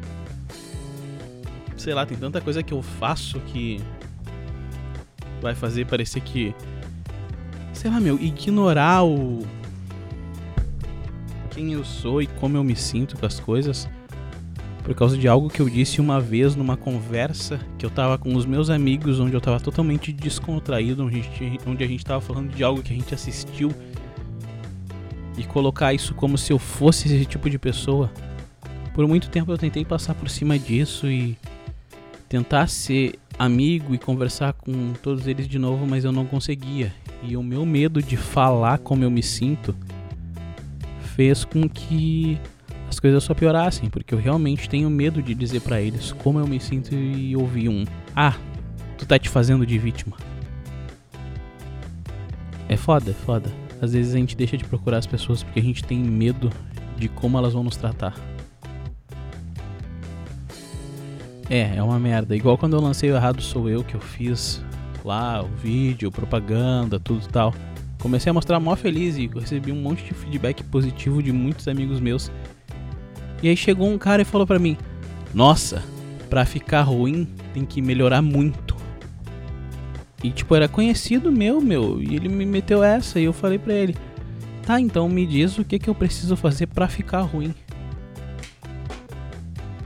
Sei 1.77 1.93
lá, 1.93 2.05
tem 2.05 2.17
tanta 2.17 2.41
coisa 2.41 2.63
que 2.63 2.73
eu 2.73 2.81
faço 2.81 3.39
que 3.41 3.79
vai 5.41 5.53
fazer 5.53 5.85
parecer 5.85 6.21
que 6.21 6.53
sei 7.75 7.91
lá, 7.91 7.99
meu, 7.99 8.19
ignorar 8.19 9.03
o 9.05 9.45
quem 11.51 11.71
eu 11.71 11.85
sou 11.85 12.21
e 12.21 12.27
como 12.27 12.57
eu 12.57 12.63
me 12.63 12.75
sinto 12.75 13.17
com 13.17 13.25
as 13.25 13.39
coisas 13.39 13.87
por 14.85 14.93
causa 14.93 15.17
de 15.17 15.27
algo 15.27 15.49
que 15.49 15.59
eu 15.59 15.67
disse 15.67 15.99
uma 15.99 16.21
vez 16.21 16.55
numa 16.55 16.77
conversa 16.77 17.59
que 17.75 17.83
eu 17.83 17.89
tava 17.89 18.19
com 18.19 18.35
os 18.35 18.45
meus 18.45 18.69
amigos, 18.69 19.19
onde 19.19 19.33
eu 19.33 19.41
tava 19.41 19.59
totalmente 19.59 20.13
descontraído, 20.13 21.03
onde 21.03 21.19
a 21.19 21.23
gente, 21.23 21.59
onde 21.65 21.83
a 21.83 21.87
gente 21.87 22.05
tava 22.05 22.21
falando 22.21 22.53
de 22.53 22.63
algo 22.63 22.83
que 22.83 22.93
a 22.93 22.95
gente 22.95 23.11
assistiu 23.11 23.73
e 25.35 25.43
colocar 25.43 25.91
isso 25.91 26.13
como 26.13 26.37
se 26.37 26.53
eu 26.53 26.59
fosse 26.59 27.07
esse 27.07 27.25
tipo 27.25 27.49
de 27.49 27.57
pessoa. 27.57 28.11
Por 28.93 29.07
muito 29.07 29.27
tempo 29.29 29.51
eu 29.51 29.57
tentei 29.57 29.83
passar 29.83 30.13
por 30.13 30.29
cima 30.29 30.57
disso 30.59 31.07
e 31.07 31.35
tentar 32.29 32.67
ser 32.67 33.17
amigo 33.39 33.95
e 33.95 33.97
conversar 33.97 34.53
com 34.53 34.93
todos 35.01 35.25
eles 35.25 35.47
de 35.47 35.57
novo, 35.57 35.87
mas 35.87 36.05
eu 36.05 36.11
não 36.11 36.27
conseguia. 36.27 36.93
E 37.27 37.35
o 37.35 37.43
meu 37.43 37.65
medo 37.65 38.01
de 38.01 38.15
falar 38.15 38.77
como 38.77 39.03
eu 39.03 39.09
me 39.09 39.23
sinto 39.23 39.75
fez 41.15 41.43
com 41.43 41.67
que 41.67 42.39
as 42.87 42.99
coisas 42.99 43.23
só 43.23 43.33
piorassem, 43.33 43.89
porque 43.89 44.13
eu 44.13 44.19
realmente 44.19 44.69
tenho 44.69 44.89
medo 44.89 45.23
de 45.23 45.33
dizer 45.33 45.61
para 45.61 45.81
eles 45.81 46.11
como 46.11 46.39
eu 46.39 46.47
me 46.47 46.59
sinto 46.59 46.93
e 46.93 47.35
ouvir 47.35 47.69
um: 47.69 47.83
"Ah, 48.15 48.35
tu 48.97 49.05
tá 49.05 49.17
te 49.17 49.29
fazendo 49.29 49.65
de 49.65 49.77
vítima". 49.79 50.17
É 52.69 52.77
foda, 52.77 53.11
é 53.11 53.13
foda. 53.13 53.51
Às 53.81 53.93
vezes 53.93 54.13
a 54.13 54.17
gente 54.17 54.35
deixa 54.35 54.57
de 54.57 54.63
procurar 54.63 54.97
as 54.97 55.07
pessoas 55.07 55.43
porque 55.43 55.59
a 55.59 55.63
gente 55.63 55.83
tem 55.83 55.99
medo 55.99 56.49
de 56.97 57.07
como 57.07 57.37
elas 57.37 57.53
vão 57.53 57.63
nos 57.63 57.75
tratar. 57.75 58.15
É, 61.49 61.75
é 61.75 61.83
uma 61.83 61.99
merda. 61.99 62.35
Igual 62.35 62.57
quando 62.57 62.75
eu 62.75 62.81
lancei 62.81 63.11
o 63.11 63.15
Errado 63.15 63.41
Sou 63.41 63.69
Eu, 63.69 63.83
que 63.83 63.95
eu 63.95 63.99
fiz 64.01 64.63
lá 65.05 65.41
o 65.41 65.47
vídeo, 65.47 66.11
propaganda, 66.11 66.99
tudo 66.99 67.27
tal. 67.27 67.53
Comecei 68.01 68.29
a 68.29 68.33
mostrar 68.33 68.59
mó 68.59 68.75
feliz 68.75 69.17
e 69.17 69.27
recebi 69.27 69.71
um 69.71 69.81
monte 69.81 70.03
de 70.03 70.13
feedback 70.13 70.63
positivo 70.63 71.23
de 71.23 71.31
muitos 71.31 71.67
amigos 71.67 71.99
meus 71.99 72.29
e 73.45 73.49
aí 73.49 73.55
chegou 73.55 73.87
um 73.87 73.97
cara 73.97 74.21
e 74.21 74.25
falou 74.25 74.47
para 74.47 74.59
mim: 74.59 74.77
Nossa, 75.33 75.83
pra 76.29 76.45
ficar 76.45 76.81
ruim 76.81 77.27
tem 77.53 77.65
que 77.65 77.81
melhorar 77.81 78.21
muito. 78.21 78.75
E 80.23 80.31
tipo, 80.31 80.55
era 80.55 80.67
conhecido 80.67 81.31
meu, 81.31 81.61
meu. 81.61 82.01
E 82.01 82.15
ele 82.15 82.27
me 82.27 82.45
meteu 82.45 82.83
essa 82.83 83.19
e 83.19 83.25
eu 83.25 83.33
falei 83.33 83.59
pra 83.59 83.73
ele: 83.73 83.95
Tá, 84.65 84.79
então 84.79 85.07
me 85.07 85.25
diz 85.25 85.57
o 85.57 85.63
que, 85.63 85.77
que 85.77 85.87
eu 85.87 85.95
preciso 85.95 86.35
fazer 86.35 86.67
para 86.67 86.87
ficar 86.87 87.21
ruim. 87.21 87.53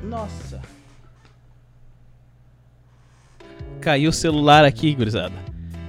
Nossa. 0.03 0.61
Caiu 3.89 4.11
o 4.11 4.13
celular 4.13 4.63
aqui, 4.65 4.93
gurizada. 4.93 5.33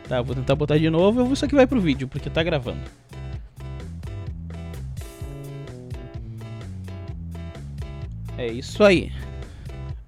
Tá, 0.08 0.22
vou 0.22 0.34
tentar 0.34 0.54
botar 0.54 0.78
de 0.78 0.88
novo. 0.88 1.34
Isso 1.34 1.44
aqui 1.44 1.54
vai 1.54 1.66
pro 1.66 1.78
vídeo, 1.78 2.08
porque 2.08 2.30
tá 2.30 2.42
gravando. 2.42 2.80
É 8.38 8.46
isso 8.46 8.82
aí. 8.82 9.12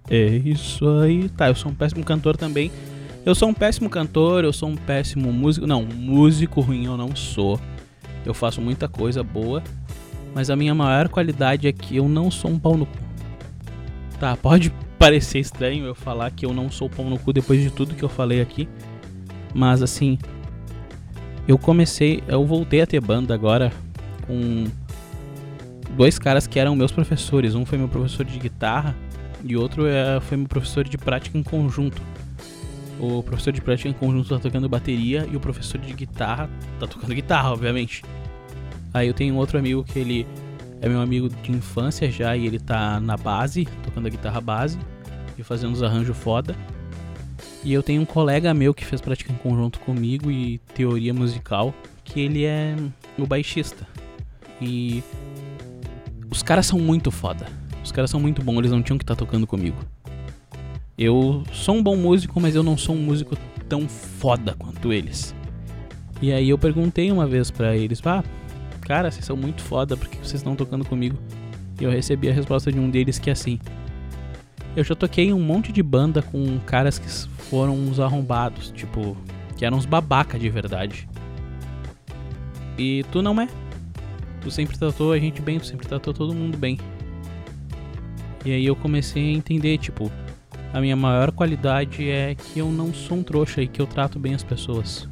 É 0.09 0.25
isso 0.25 0.89
aí. 0.89 1.29
Tá, 1.29 1.49
eu 1.49 1.55
sou 1.55 1.71
um 1.71 1.75
péssimo 1.75 2.03
cantor 2.03 2.35
também. 2.35 2.73
Eu 3.27 3.35
sou 3.35 3.51
um 3.51 3.53
péssimo 3.53 3.91
cantor, 3.91 4.43
eu 4.43 4.55
sou 4.55 4.71
um 4.71 4.75
péssimo 4.75 5.31
músico. 5.31 5.67
Não, 5.67 5.85
músico 5.85 6.63
ruim 6.63 6.87
eu 6.87 6.97
não 6.97 7.15
sou. 7.15 7.61
Eu 8.25 8.33
faço 8.33 8.59
muita 8.63 8.89
coisa 8.89 9.23
boa. 9.23 9.63
Mas 10.35 10.49
a 10.49 10.57
minha 10.57 10.75
maior 10.75 11.11
qualidade 11.11 11.69
é 11.69 11.73
que 11.73 11.99
eu 11.99 12.09
não 12.09 12.31
sou 12.31 12.53
um 12.53 12.59
pau 12.59 12.75
no 12.75 12.87
cu. 12.87 12.99
Tá, 14.19 14.35
pode 14.35 14.73
parecer 15.03 15.41
estranho 15.41 15.85
eu 15.85 15.97
falar 15.97 16.31
que 16.31 16.47
eu 16.47 16.55
não 16.55 16.71
sou 16.71 16.89
pau 16.89 17.05
no 17.07 17.19
cu 17.19 17.33
depois 17.33 17.61
de 17.61 17.73
tudo 17.73 17.93
que 17.93 18.05
eu 18.05 18.09
falei 18.09 18.41
aqui. 18.41 18.69
Mas 19.53 19.83
assim, 19.83 20.17
eu 21.49 21.59
comecei, 21.59 22.23
eu 22.29 22.47
voltei 22.47 22.83
a 22.83 22.87
ter 22.87 23.01
banda 23.01 23.35
agora 23.35 23.73
com 24.29 24.65
dois 25.97 26.21
caras 26.21 26.47
que 26.47 26.57
eram 26.57 26.77
meus 26.77 26.93
professores. 26.93 27.57
Um 27.57 27.67
foi 27.67 27.79
meu 27.79 27.89
professor 27.89 28.25
de 28.25 28.39
guitarra 28.39 28.95
e 29.45 29.57
outro 29.57 29.89
é, 29.89 30.21
foi 30.21 30.37
meu 30.37 30.47
professor 30.47 30.85
de 30.85 30.97
prática 30.97 31.37
em 31.37 31.43
conjunto. 31.43 32.01
O 33.01 33.25
professor 33.25 33.53
de 33.53 33.61
prática 33.61 33.89
em 33.89 33.93
conjunto 33.93 34.29
tá 34.29 34.39
tocando 34.39 34.69
bateria 34.69 35.29
e 35.29 35.35
o 35.35 35.41
professor 35.41 35.81
de 35.81 35.93
guitarra 35.93 36.49
tá 36.79 36.87
tocando 36.87 37.13
guitarra, 37.13 37.51
obviamente. 37.51 38.05
Aí 38.95 39.09
eu 39.09 39.15
tenho 39.15 39.35
outro 39.35 39.59
amigo 39.59 39.83
que 39.83 39.99
ele 39.99 40.25
é 40.81 40.89
meu 40.89 41.01
amigo 41.01 41.29
de 41.29 41.51
infância 41.51 42.09
já 42.09 42.37
e 42.37 42.47
ele 42.47 42.61
tá 42.61 43.01
na 43.01 43.17
base, 43.17 43.67
tocando 43.83 44.07
a 44.07 44.11
guitarra 44.11 44.41
base 44.41 44.79
fazendo 45.45 45.73
uns 45.73 45.83
arranjos 45.83 46.17
foda. 46.17 46.57
E 47.65 47.73
eu 47.73 47.83
tenho 47.83 48.03
um 48.03 48.05
colega 48.05 48.53
meu 48.53 48.75
que 48.75 48.85
fez 48.85 49.01
prática 49.01 49.33
em 49.33 49.37
conjunto 49.37 49.79
comigo 49.81 50.31
e 50.31 50.59
teoria 50.75 51.15
musical, 51.15 51.73
que 52.05 52.21
ele 52.21 52.45
é 52.45 52.75
o 53.17 53.27
baixista. 53.27 53.87
E 54.61 55.03
os 56.31 56.43
caras 56.43 56.67
são 56.67 56.79
muito 56.79 57.11
foda. 57.11 57.47
Os 57.85 57.93
caras 57.93 58.11
são 58.11 58.21
muito 58.21 58.43
bons, 58.43 58.59
eles 58.59 58.71
não 58.71 58.83
tinham 58.83 58.99
que 58.99 59.05
estar 59.05 59.15
tá 59.15 59.19
tocando 59.19 59.47
comigo. 59.47 59.77
Eu 60.97 61.43
sou 61.53 61.77
um 61.77 61.83
bom 61.83 61.97
músico, 61.97 62.41
mas 62.41 62.55
eu 62.55 62.63
não 62.63 62.77
sou 62.77 62.95
um 62.95 63.03
músico 63.03 63.37
tão 63.69 63.89
foda 63.89 64.55
quanto 64.59 64.93
eles. 64.93 65.35
E 66.21 66.33
aí 66.33 66.49
eu 66.51 66.59
perguntei 66.59 67.11
uma 67.11 67.27
vez 67.27 67.51
para 67.51 67.77
eles, 67.77 68.01
ah, 68.07 68.23
cara, 68.83 69.11
vocês 69.11 69.25
são 69.25 69.37
muito 69.37 69.63
foda, 69.63 69.97
por 69.97 70.09
que 70.09 70.17
vocês 70.19 70.35
estão 70.35 70.55
tocando 70.55 70.85
comigo? 70.85 71.19
E 71.81 71.85
eu 71.85 71.91
recebi 71.91 72.29
a 72.29 72.33
resposta 72.33 72.71
de 72.71 72.79
um 72.79 72.89
deles 72.89 73.19
que 73.19 73.31
é 73.31 73.33
assim. 73.33 73.59
Eu 74.75 74.83
já 74.85 74.95
toquei 74.95 75.33
um 75.33 75.41
monte 75.41 75.71
de 75.71 75.83
banda 75.83 76.23
com 76.23 76.59
caras 76.61 76.99
que 76.99 77.09
foram 77.51 77.75
uns 77.75 78.01
arrombados, 78.01 78.71
tipo, 78.71 79.17
que 79.57 79.67
eram 79.67 79.77
uns 79.77 79.85
babaca 79.85 80.39
de 80.39 80.49
verdade. 80.49 81.09
E 82.79 83.05
tu 83.13 83.21
não 83.21 83.39
é. 83.41 83.49
Tu 84.41 84.51
sempre 84.51 84.79
tratou 84.79 85.13
a 85.13 85.19
gente 85.19 85.43
bem, 85.43 85.59
tu 85.59 85.67
sempre 85.67 85.87
tratou 85.87 86.15
todo 86.15 86.35
mundo 86.35 86.57
bem. 86.57 86.79
E 88.45 88.51
aí 88.51 88.65
eu 88.65 88.75
comecei 88.75 89.23
a 89.23 89.37
entender, 89.37 89.77
tipo, 89.77 90.11
a 90.73 90.81
minha 90.81 90.97
maior 90.97 91.31
qualidade 91.33 92.09
é 92.09 92.35
que 92.35 92.59
eu 92.59 92.73
não 92.73 92.95
sou 92.95 93.19
um 93.19 93.23
trouxa 93.23 93.61
e 93.61 93.69
que 93.69 93.81
eu 93.81 93.87
trato 93.87 94.19
bem 94.19 94.35
as 94.35 94.43
pessoas. 94.43 95.07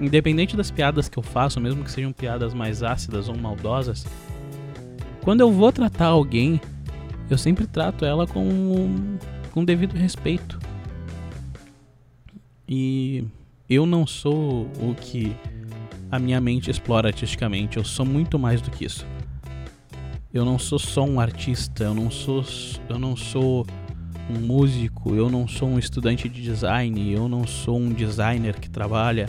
Independente 0.00 0.56
das 0.56 0.70
piadas 0.70 1.08
que 1.08 1.18
eu 1.18 1.22
faço, 1.22 1.60
mesmo 1.60 1.84
que 1.84 1.90
sejam 1.90 2.10
piadas 2.10 2.54
mais 2.54 2.82
ácidas 2.82 3.28
ou 3.28 3.36
maldosas, 3.36 4.06
quando 5.20 5.42
eu 5.42 5.52
vou 5.52 5.70
tratar 5.70 6.06
alguém, 6.06 6.58
eu 7.30 7.36
sempre 7.38 7.66
trato 7.66 8.04
ela 8.04 8.26
com, 8.26 9.18
com 9.52 9.64
devido 9.64 9.94
respeito. 9.94 10.58
E 12.68 13.24
eu 13.68 13.86
não 13.86 14.06
sou 14.06 14.68
o 14.80 14.94
que 14.94 15.34
a 16.10 16.18
minha 16.18 16.40
mente 16.40 16.70
explora 16.70 17.08
artisticamente. 17.08 17.76
Eu 17.76 17.84
sou 17.84 18.04
muito 18.04 18.38
mais 18.38 18.60
do 18.60 18.70
que 18.70 18.84
isso. 18.84 19.06
Eu 20.32 20.44
não 20.44 20.58
sou 20.58 20.78
só 20.78 21.04
um 21.04 21.18
artista, 21.18 21.84
eu 21.84 21.94
não 21.94 22.10
sou 22.10 22.44
eu 22.88 22.98
não 22.98 23.16
sou 23.16 23.66
um 24.30 24.40
músico, 24.40 25.14
eu 25.14 25.30
não 25.30 25.48
sou 25.48 25.68
um 25.68 25.78
estudante 25.78 26.28
de 26.28 26.42
design, 26.42 27.12
eu 27.12 27.28
não 27.28 27.46
sou 27.46 27.78
um 27.78 27.90
designer 27.90 28.58
que 28.60 28.68
trabalha. 28.68 29.28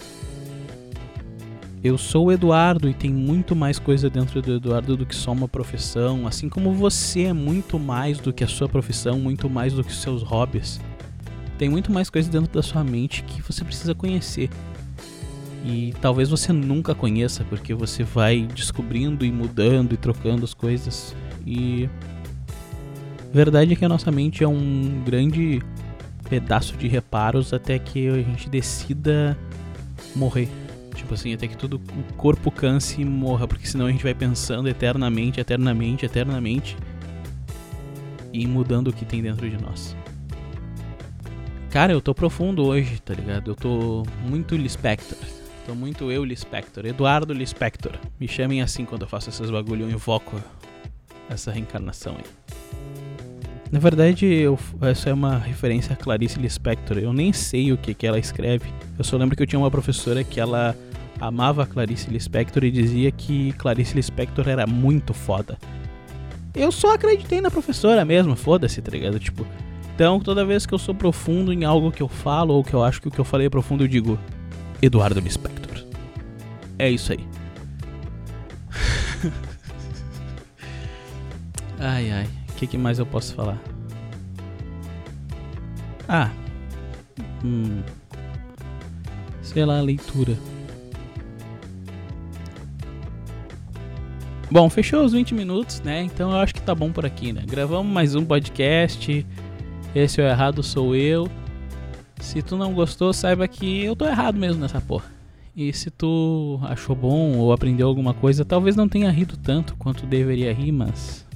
Eu 1.82 1.98
sou 1.98 2.26
o 2.26 2.32
Eduardo 2.32 2.90
e 2.90 2.94
tem 2.94 3.10
muito 3.10 3.56
mais 3.56 3.80
coisa 3.80 4.10
dentro 4.10 4.42
do 4.42 4.56
Eduardo 4.56 4.98
do 4.98 5.06
que 5.06 5.16
só 5.16 5.32
uma 5.32 5.48
profissão, 5.48 6.28
assim 6.28 6.50
como 6.50 6.74
você 6.74 7.24
é 7.24 7.34
muito 7.34 7.80
mais 7.80 8.20
do 8.20 8.34
que 8.34 8.44
a 8.44 8.48
sua 8.48 8.68
profissão, 8.68 9.18
muito 9.18 9.50
mais 9.50 9.72
do 9.72 9.82
que 9.82 9.92
os 9.92 10.02
seus 10.02 10.22
hobbies. 10.22 10.82
Tem 11.58 11.70
muito 11.70 11.90
mais 11.90 12.10
coisa 12.10 12.30
dentro 12.30 12.52
da 12.52 12.62
sua 12.62 12.84
mente 12.84 13.24
que 13.24 13.42
você 13.42 13.64
precisa 13.64 13.96
conhecer 13.96 14.50
e 15.66 15.94
talvez 16.02 16.30
você 16.30 16.52
nunca 16.52 16.94
conheça, 16.94 17.46
porque 17.46 17.74
você 17.74 18.04
vai 18.04 18.48
descobrindo 18.54 19.26
e 19.26 19.32
mudando 19.32 19.94
e 19.94 19.98
trocando 19.98 20.44
as 20.44 20.54
coisas. 20.54 21.16
E 21.46 21.90
verdade 23.32 23.74
é 23.74 23.76
que 23.78 23.86
a 23.86 23.90
nossa 23.90 24.12
mente 24.12 24.44
é 24.44 24.48
um 24.48 25.02
grande 25.06 25.62
pedaço 26.30 26.76
de 26.76 26.90
reparos 26.90 27.54
até 27.54 27.80
que 27.80 28.08
a 28.08 28.16
gente 28.16 28.50
decida 28.50 29.38
morrer. 30.14 30.50
Assim, 31.14 31.34
até 31.34 31.48
que 31.48 31.58
todo 31.58 31.76
o 31.76 32.14
corpo 32.14 32.52
canse 32.52 33.02
e 33.02 33.06
morra, 33.06 33.48
porque 33.48 33.68
senão 33.68 33.88
a 33.88 33.92
gente 33.92 34.04
vai 34.04 34.14
pensando 34.14 34.68
eternamente, 34.68 35.40
eternamente, 35.40 36.06
eternamente 36.06 36.78
e 38.32 38.46
mudando 38.46 38.90
o 38.90 38.94
que 38.94 39.06
tem 39.06 39.22
dentro 39.22 39.50
de 39.50 39.62
nós. 39.62 39.96
Cara, 41.70 41.94
eu 41.94 42.02
tô 42.02 42.16
profundo 42.16 42.66
hoje, 42.66 43.00
tá 43.00 43.14
ligado? 43.14 43.52
Eu 43.52 43.56
tô 43.56 44.04
muito 44.28 44.56
Lispector. 44.56 45.18
Tô 45.68 45.76
muito 45.76 46.12
eu, 46.12 46.26
Lispector. 46.26 46.86
Eduardo 46.86 47.32
Lispector. 47.32 47.94
Me 48.20 48.28
chamem 48.28 48.62
assim 48.62 48.86
quando 48.86 49.04
eu 49.04 49.08
faço 49.08 49.30
esses 49.30 49.52
bagulho, 49.52 49.86
eu 49.86 49.92
invoco 49.92 50.42
essa 51.30 51.52
reencarnação 51.52 52.16
aí. 52.18 52.24
Na 53.72 53.78
verdade, 53.78 54.26
eu, 54.26 54.58
essa 54.82 55.12
é 55.12 55.14
uma 55.14 55.38
referência 55.38 55.94
a 55.94 55.96
Clarice 55.96 56.40
Lispector. 56.40 56.98
Eu 56.98 57.14
nem 57.14 57.32
sei 57.32 57.72
o 57.72 57.78
que, 57.78 57.94
que 57.94 58.08
ela 58.08 58.18
escreve. 58.18 58.74
Eu 58.98 59.04
só 59.04 59.16
lembro 59.16 59.36
que 59.38 59.44
eu 59.44 59.48
tinha 59.48 59.60
uma 59.60 59.70
professora 59.70 60.24
que 60.24 60.40
ela 60.40 60.76
amava 61.20 61.66
Clarice 61.66 62.10
Lispector 62.10 62.64
e 62.64 62.72
dizia 62.72 63.12
que 63.12 63.52
Clarice 63.54 63.96
Lispector 63.96 64.48
era 64.48 64.66
muito 64.66 65.14
foda. 65.14 65.58
Eu 66.56 66.72
só 66.72 66.94
acreditei 66.94 67.42
na 67.42 67.52
professora 67.52 68.04
mesmo, 68.06 68.36
foda-se, 68.36 68.82
tá 68.82 68.92
ligado? 68.92 69.20
Tipo, 69.20 69.46
então 69.96 70.20
toda 70.20 70.46
vez 70.46 70.66
que 70.66 70.74
eu 70.74 70.80
sou 70.80 70.96
profundo 70.96 71.54
em 71.54 71.64
algo 71.64 71.92
que 71.92 72.02
eu 72.02 72.08
falo 72.08 72.54
ou 72.54 72.64
que 72.64 72.74
eu 72.74 72.84
acho 72.84 73.02
que 73.02 73.08
o 73.08 73.12
que 73.12 73.20
eu 73.20 73.26
falei 73.26 73.48
é 73.48 73.50
profundo, 73.50 73.84
eu 73.84 73.88
digo 73.88 74.18
Eduardo 74.82 75.20
Lispector. 75.20 75.86
É 76.78 76.90
isso 76.90 77.12
aí. 77.12 77.28
ai 81.80 82.12
ai 82.12 82.40
que, 82.60 82.68
que 82.68 82.78
mais 82.78 83.00
eu 83.00 83.06
posso 83.06 83.34
falar? 83.34 83.58
Ah. 86.10 86.30
Hum. 87.44 87.82
Sei 89.42 89.64
lá, 89.64 89.80
leitura. 89.80 90.38
Bom, 94.52 94.70
fechou 94.70 95.04
os 95.04 95.14
20 95.14 95.36
minutos, 95.36 95.80
né? 95.82 96.02
Então 96.02 96.32
eu 96.32 96.38
acho 96.38 96.56
que 96.56 96.62
tá 96.62 96.74
bom 96.74 96.92
por 96.92 97.06
aqui, 97.06 97.32
né? 97.32 97.44
Gravamos 97.46 97.92
mais 97.92 98.16
um 98.16 98.26
podcast. 98.26 99.26
Esse 99.94 100.22
é 100.22 100.24
o 100.24 100.28
errado 100.28 100.64
sou 100.64 100.96
eu. 100.96 101.30
Se 102.20 102.42
tu 102.42 102.58
não 102.58 102.74
gostou, 102.74 103.14
saiba 103.14 103.48
que 103.48 103.84
eu 103.84 103.96
tô 103.96 104.06
errado 104.06 104.40
mesmo 104.40 104.62
nessa 104.62 104.82
porra. 104.82 105.06
E 105.56 105.72
se 105.72 105.92
tu 105.92 106.60
achou 106.64 106.96
bom 106.96 107.38
ou 107.38 107.54
aprendeu 107.54 107.88
alguma 107.88 108.14
coisa, 108.14 108.44
talvez 108.44 108.76
não 108.76 108.90
tenha 108.90 109.12
rido 109.12 109.38
tanto 109.38 109.76
quanto 109.76 110.06
deveria 110.06 110.54
rir, 110.54 110.72
mas 110.72 111.28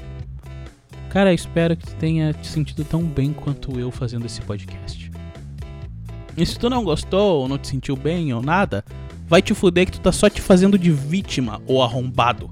Cara, 1.13 1.31
espero 1.31 1.77
que 1.77 1.85
tu 1.85 1.95
tenha 1.97 2.33
te 2.33 2.47
sentido 2.47 2.83
tão 2.83 3.03
bem 3.03 3.31
quanto 3.31 3.79
eu 3.79 3.91
fazendo 3.91 4.25
esse 4.25 4.41
podcast. 4.41 5.11
E 6.35 6.43
se 6.43 6.57
tu 6.57 6.71
não 6.71 6.83
gostou, 6.83 7.41
ou 7.41 7.47
não 7.47 7.59
te 7.59 7.67
sentiu 7.67 7.95
bem, 7.95 8.33
ou 8.33 8.41
nada, 8.41 8.83
vai 9.27 9.39
te 9.39 9.53
fuder 9.53 9.85
que 9.85 9.91
tu 9.91 9.99
tá 10.01 10.11
só 10.11 10.27
te 10.27 10.41
fazendo 10.41 10.75
de 10.75 10.89
vítima, 10.89 11.61
ou 11.67 11.83
arrombado. 11.83 12.49